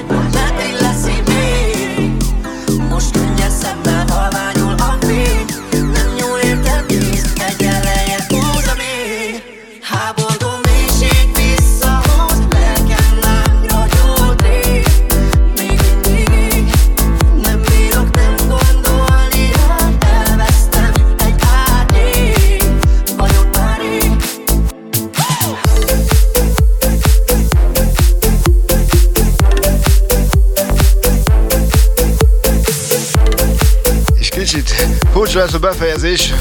furcsa 35.36 35.52
lesz 35.52 35.64
a 35.64 35.68
befejezés, 35.68 36.34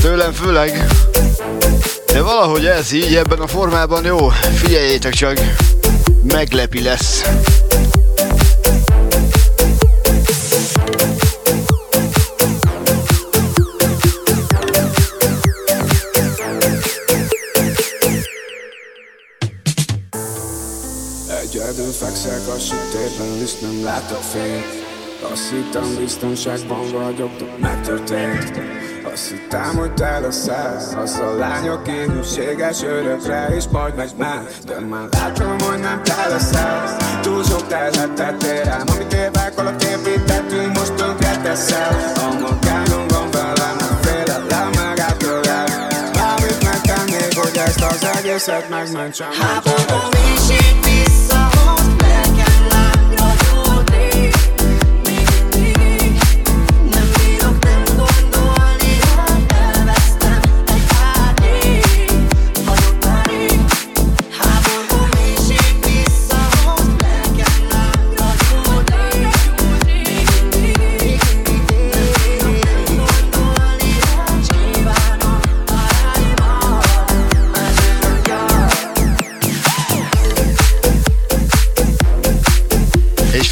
tőlem 0.00 0.32
főleg, 0.32 0.86
de 2.12 2.22
valahogy 2.22 2.66
ez 2.66 2.92
így 2.92 3.14
ebben 3.14 3.38
a 3.38 3.46
formában 3.46 4.04
jó, 4.04 4.28
figyeljétek 4.28 5.12
csak, 5.12 5.40
meglepi 6.22 6.82
lesz. 6.82 7.22
Egyedül 21.42 21.92
fekszek 21.92 22.48
a 22.48 22.58
sötétben, 22.58 23.46
nem 23.60 23.84
látok 23.84 24.22
fényt 24.22 24.85
azt 25.32 25.50
hittem 25.50 25.94
biztonságban 25.98 26.90
vagyok, 26.92 27.60
megtörtént. 27.60 28.60
Azt 29.12 29.28
hittem, 29.28 29.76
hogy 29.76 29.92
te 29.92 30.18
leszel. 30.18 30.76
Az 31.02 31.14
a 31.14 31.36
lány, 31.36 31.68
aki 31.68 31.90
hűséges 31.90 32.82
örökre 32.82 33.48
És 33.56 33.64
majd 33.70 33.94
megy 33.96 34.12
már 34.16 34.42
De 34.66 34.80
már 34.80 35.08
látom, 35.10 35.58
hogy 35.58 35.78
nem 35.78 36.02
te 36.02 36.26
leszel. 36.28 36.96
Túl 37.22 37.44
sok 37.44 37.66
terhet 37.66 38.12
tettél 38.12 38.62
rám 38.62 38.84
Amit 38.94 39.12
évek 39.12 39.52
alatt 39.58 39.82
építettünk 39.82 40.78
Most 40.78 40.94
tönkre 40.94 41.36
teszel. 41.42 42.12
A 42.16 42.34
magánom 42.40 43.06
van 43.08 43.30
velem 43.30 43.76
A 43.78 44.06
félelem 44.06 44.70
meg 44.76 44.98
átölel 44.98 45.66
Bármit 46.12 46.62
megtennék, 46.64 47.38
hogy 47.38 47.56
ezt 47.66 47.82
az 47.82 48.04
egészet 48.18 48.68
megmentsem. 48.68 49.28
Háború 49.40 50.08
nincs 50.12 50.60
itt. 50.60 50.85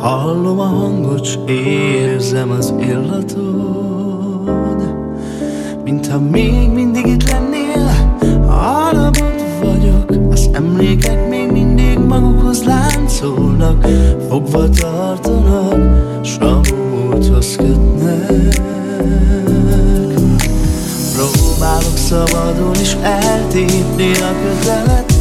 Hallom 0.00 0.60
a 0.60 0.64
hangot, 0.64 1.24
s 1.24 1.38
érzem 1.46 2.50
az 2.50 2.74
illatod. 2.78 4.38
Mintha 5.84 6.18
még 6.18 6.70
mindig 6.70 7.06
itt 7.06 7.30
lennél 7.30 7.70
Arra 8.46 9.10
vagyok. 9.62 10.10
Az 10.30 10.48
emlékek 10.52 11.28
még 11.28 11.50
mindig 11.50 11.98
magukhoz 11.98 12.64
láncolnak. 12.64 13.86
Fogva 14.28 14.68
tartanak 14.68 16.24
S 16.24 16.38
a 16.38 16.60
múlthoz 16.74 17.56
kötnek. 17.56 18.60
Próbálok 21.14 21.96
szabadon 21.96 22.74
is 22.80 22.96
eltépni 23.02 24.12
a 24.12 24.32
közelet 24.42 25.12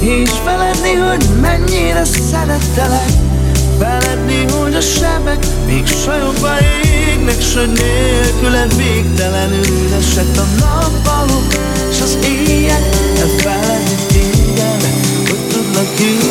És 0.00 0.30
feledni, 0.30 0.92
hogy 0.92 1.40
mennyire 1.40 2.04
szerettelek. 2.04 3.33
Veled 3.78 4.24
néhogy 4.26 4.74
a 4.74 4.80
sebek 4.80 5.46
még 5.66 5.86
sajokba 5.86 6.48
égnek 6.84 7.40
S 7.40 7.54
hogy 7.54 7.72
nélküled 7.72 8.76
végtelenül 8.76 9.94
esett 9.98 10.36
a 10.36 10.46
nappalok 10.58 11.52
S 11.92 12.00
az 12.00 12.18
éjjel 12.24 12.82
elfelejt 13.20 14.06
téged, 14.06 14.82
hogy 15.28 15.38
tudlak 15.48 16.00
én. 16.00 16.24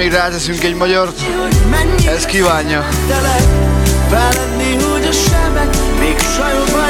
még 0.00 0.12
ráteszünk 0.12 0.62
egy 0.62 0.74
magyart, 0.74 1.20
ez 2.06 2.24
kívánja. 2.24 2.88
Feledni, 4.08 4.74
hogy 4.74 5.04
a 5.04 5.12
sebek 5.12 5.76
még 5.98 6.18
sajóba 6.18 6.86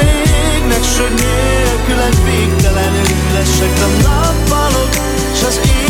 égnek, 0.55 0.83
s 0.83 0.97
hogy 0.97 1.13
nélküled 1.13 2.15
végtelenül 2.25 3.05
leszek 3.33 3.77
a 3.83 4.07
nappalok, 4.07 4.89
s 5.35 5.43
az 5.43 5.59
ég. 5.65 5.80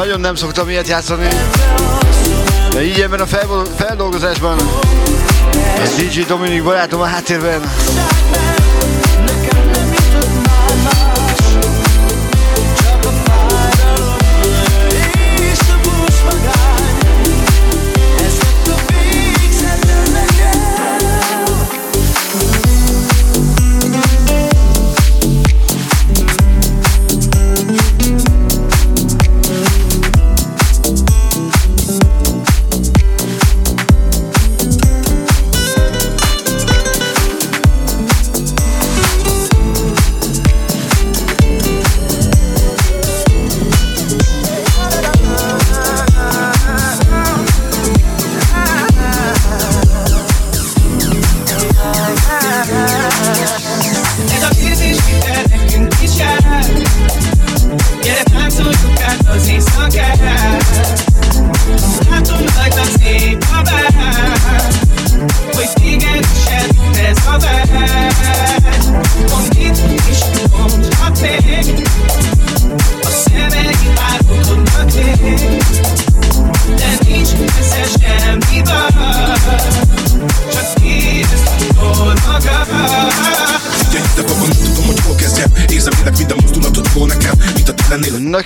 Nagyon 0.00 0.20
nem 0.20 0.34
szoktam 0.34 0.68
ilyet 0.68 0.88
játszani. 0.88 1.28
De 2.70 2.84
így 2.84 3.00
ebben 3.00 3.20
a 3.20 3.26
feldolgozásban. 3.76 4.58
A 5.76 5.88
DJ 5.96 6.20
Dominik 6.20 6.62
barátom 6.62 7.00
a 7.00 7.04
háttérben. 7.04 7.60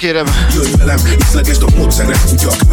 kérem. 0.04 0.26
Jöjj 0.54 0.72
velem, 0.76 0.98
részleges 1.18 1.58
dob 1.58 1.74
módszerre, 1.76 2.14
ugyak 2.32 2.63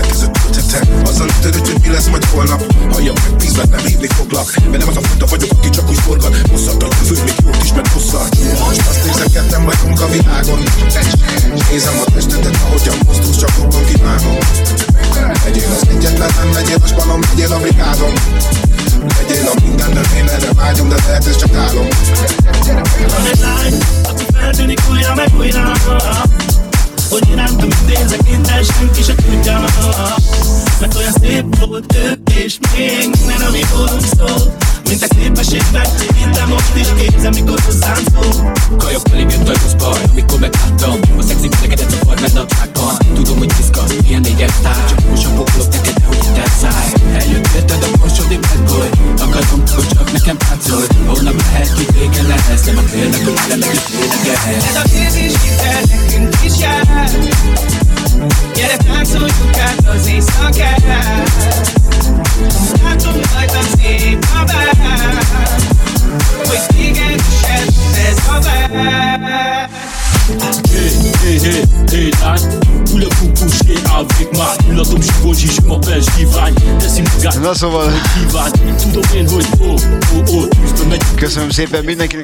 szépen 81.66 81.84
mindenkinek 81.86 82.21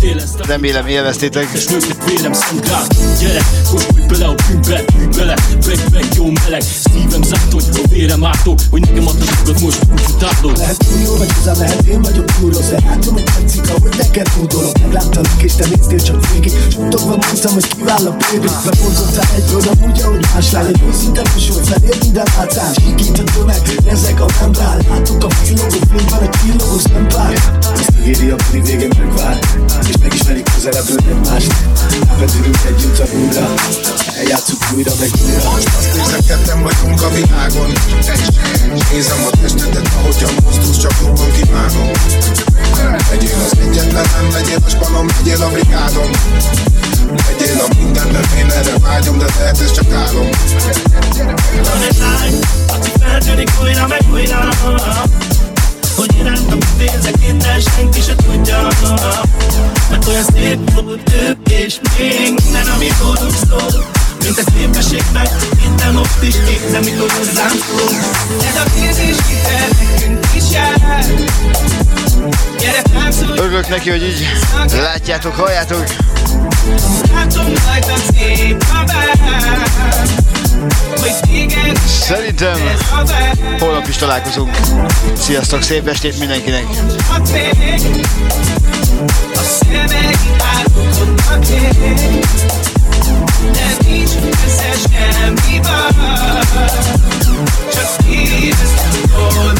élesztem 0.00 0.46
Remélem 0.46 0.86
élveztétek. 0.86 1.48
És 1.52 1.66
nőket 1.66 2.04
vérem 2.04 2.32
szemgát 2.32 3.18
Gyere, 3.20 3.40
kóstolj 3.70 4.06
bele 4.08 4.26
a 4.26 4.34
bűnbe 4.48 4.84
Bűn 4.96 5.10
bele, 5.16 5.34
jó 6.16 6.30
meleg. 6.44 6.62
Szívem 6.62 7.22
zátony, 7.22 7.62
a 7.72 7.88
vérem 7.88 8.24
átog 8.24 8.58
Hogy 8.70 8.80
nekem 8.80 9.06
a 9.06 9.12
most 9.62 9.78
úgy 9.92 10.00
utálod 10.14 10.58
Lehet 10.58 10.84
jó 11.04 11.16
vagy 11.16 11.32
hozzá, 11.32 11.52
lehet 11.52 11.82
én 11.82 12.02
vagyok 12.02 12.24
túl 12.24 12.50
rossz 12.52 12.68
De 12.68 12.80
látom, 12.84 13.12
hogy 13.12 13.24
tetszik, 13.24 13.70
ahogy 13.70 13.94
neked 13.96 14.28
tudolok 14.38 14.78
Megláttalak 14.80 15.42
és 15.42 15.54
te 15.54 15.66
néztél 15.66 16.00
csak 16.00 16.30
végig. 16.30 16.52
Suttogva 16.72 17.16
mondtam, 17.26 17.52
hogy 17.52 17.68
kivál 17.68 18.06
a 18.06 18.10
baby 18.10 18.48
Bepolzottál 18.64 19.28
egyből, 19.36 19.62
amúgy 19.72 20.00
ahogy 20.00 20.26
más 20.34 20.52
lány. 20.52 20.66
Egy 20.66 20.82
őszinte 20.88 21.22
volt 21.48 21.68
felér 21.68 21.96
minden 22.00 22.26
látszás 22.36 22.76
Kikít 22.84 23.18
a 23.18 23.22
tömeg, 23.22 23.60
ezek 23.86 24.20
a 24.20 24.26
membrán 24.40 24.78
Láttuk 24.88 25.24
a 25.24 25.30
fillogó 25.30 25.78
fényben, 25.90 26.22
egy 26.22 26.36
killogó 26.42 26.78
szempár 26.78 27.32
Ezt 27.72 27.92
ígéri 28.00 28.30
a 28.30 28.36
buli 28.50 28.60
végén 28.98 29.14
megvár 29.14 29.38
És 29.88 29.96
megismerik 30.02 30.46
közelebbről 30.54 30.98
egymást. 31.08 31.52
Átvezülünk 32.08 32.58
együtt 32.66 32.98
a 32.98 33.06
húra 33.06 33.54
Eljátszuk 34.16 34.58
újra 34.74 34.92
meg 35.00 35.10
újra. 35.24 35.50
Azt 35.78 35.96
érzem, 35.96 36.20
ketten 36.26 36.62
vagyunk 36.62 37.02
a 37.02 37.08
világon. 37.10 37.72
Nézem 38.92 39.24
a 39.32 39.36
testedet, 39.40 39.90
ahogyan 39.98 40.30
mozdulsz, 40.44 40.78
csak 40.78 40.92
jobban 41.00 41.32
kívánom 41.32 41.90
Legyél 43.10 43.36
az 43.44 43.58
egyetlen, 43.60 44.06
nem 44.16 44.30
legyél 44.32 44.58
a 44.66 44.68
spanom, 44.68 45.06
legyél 45.16 45.42
a 45.42 45.48
brigádom. 45.48 46.10
Legyél 47.26 47.60
a 47.60 47.74
mindenben, 47.78 48.24
én 48.38 48.50
erre 48.50 48.78
vágyom, 48.78 49.18
de 49.18 49.24
lehet 49.38 49.60
ez 49.60 49.72
csak 49.72 49.92
álom. 49.92 50.28
Van 51.64 51.82
egy 51.88 51.98
lány, 51.98 52.38
aki 52.66 52.90
feltűnik 53.00 53.50
újra 53.62 53.86
meg 53.86 54.02
újra 54.12 54.48
Hogy 55.98 56.16
irántam 56.20 56.58
félzek 56.78 57.14
innen 57.28 57.60
senki 57.60 58.00
se 58.00 58.14
tudja 58.14 58.68
Mert 59.90 60.06
olyan 60.06 60.24
szép 60.34 60.70
volt 60.74 61.12
ő 61.14 61.36
és 61.50 61.78
még 61.98 62.20
minden, 62.20 62.66
amit 62.66 62.94
róluk 63.00 63.34
szól. 63.48 63.84
Mint 64.22 64.38
egy 64.38 64.52
népességnek, 64.54 65.28
minden 65.62 65.96
ott 65.96 66.22
is 66.22 66.34
képzem, 66.46 66.82
mikor 66.82 67.10
hozzám 67.10 67.48
szól 67.48 67.98
Ez 68.48 68.56
a 68.56 68.70
kérdés 68.74 69.16
hitel 69.28 69.68
nekünk 69.80 70.26
is 70.34 70.50
jár? 70.52 71.04
Örülök 73.36 73.68
neki, 73.68 73.90
hogy 73.90 74.02
így 74.02 74.26
látjátok, 74.72 75.34
halljátok. 75.34 75.84
Látom 77.14 77.46
rajtam 77.66 77.98
szép 78.14 78.64
a 78.70 78.84
bár 78.84 79.18
Szerintem 81.86 82.60
holnap 83.58 83.88
is 83.88 83.96
találkozunk. 83.96 84.56
Sziasztok, 85.16 85.62
szép 85.62 85.88
estét 85.88 86.18
mindenkinek! 86.18 86.64
A 89.34 89.40
szemek 89.40 90.18
átkodnak 90.56 91.48
Nem 93.52 93.76
nincs 93.86 94.10
összes 94.46 94.80
semmi 94.92 95.60
baj 95.60 96.42
Csak 97.72 98.06
érezd 98.10 98.78
jól 99.16 99.52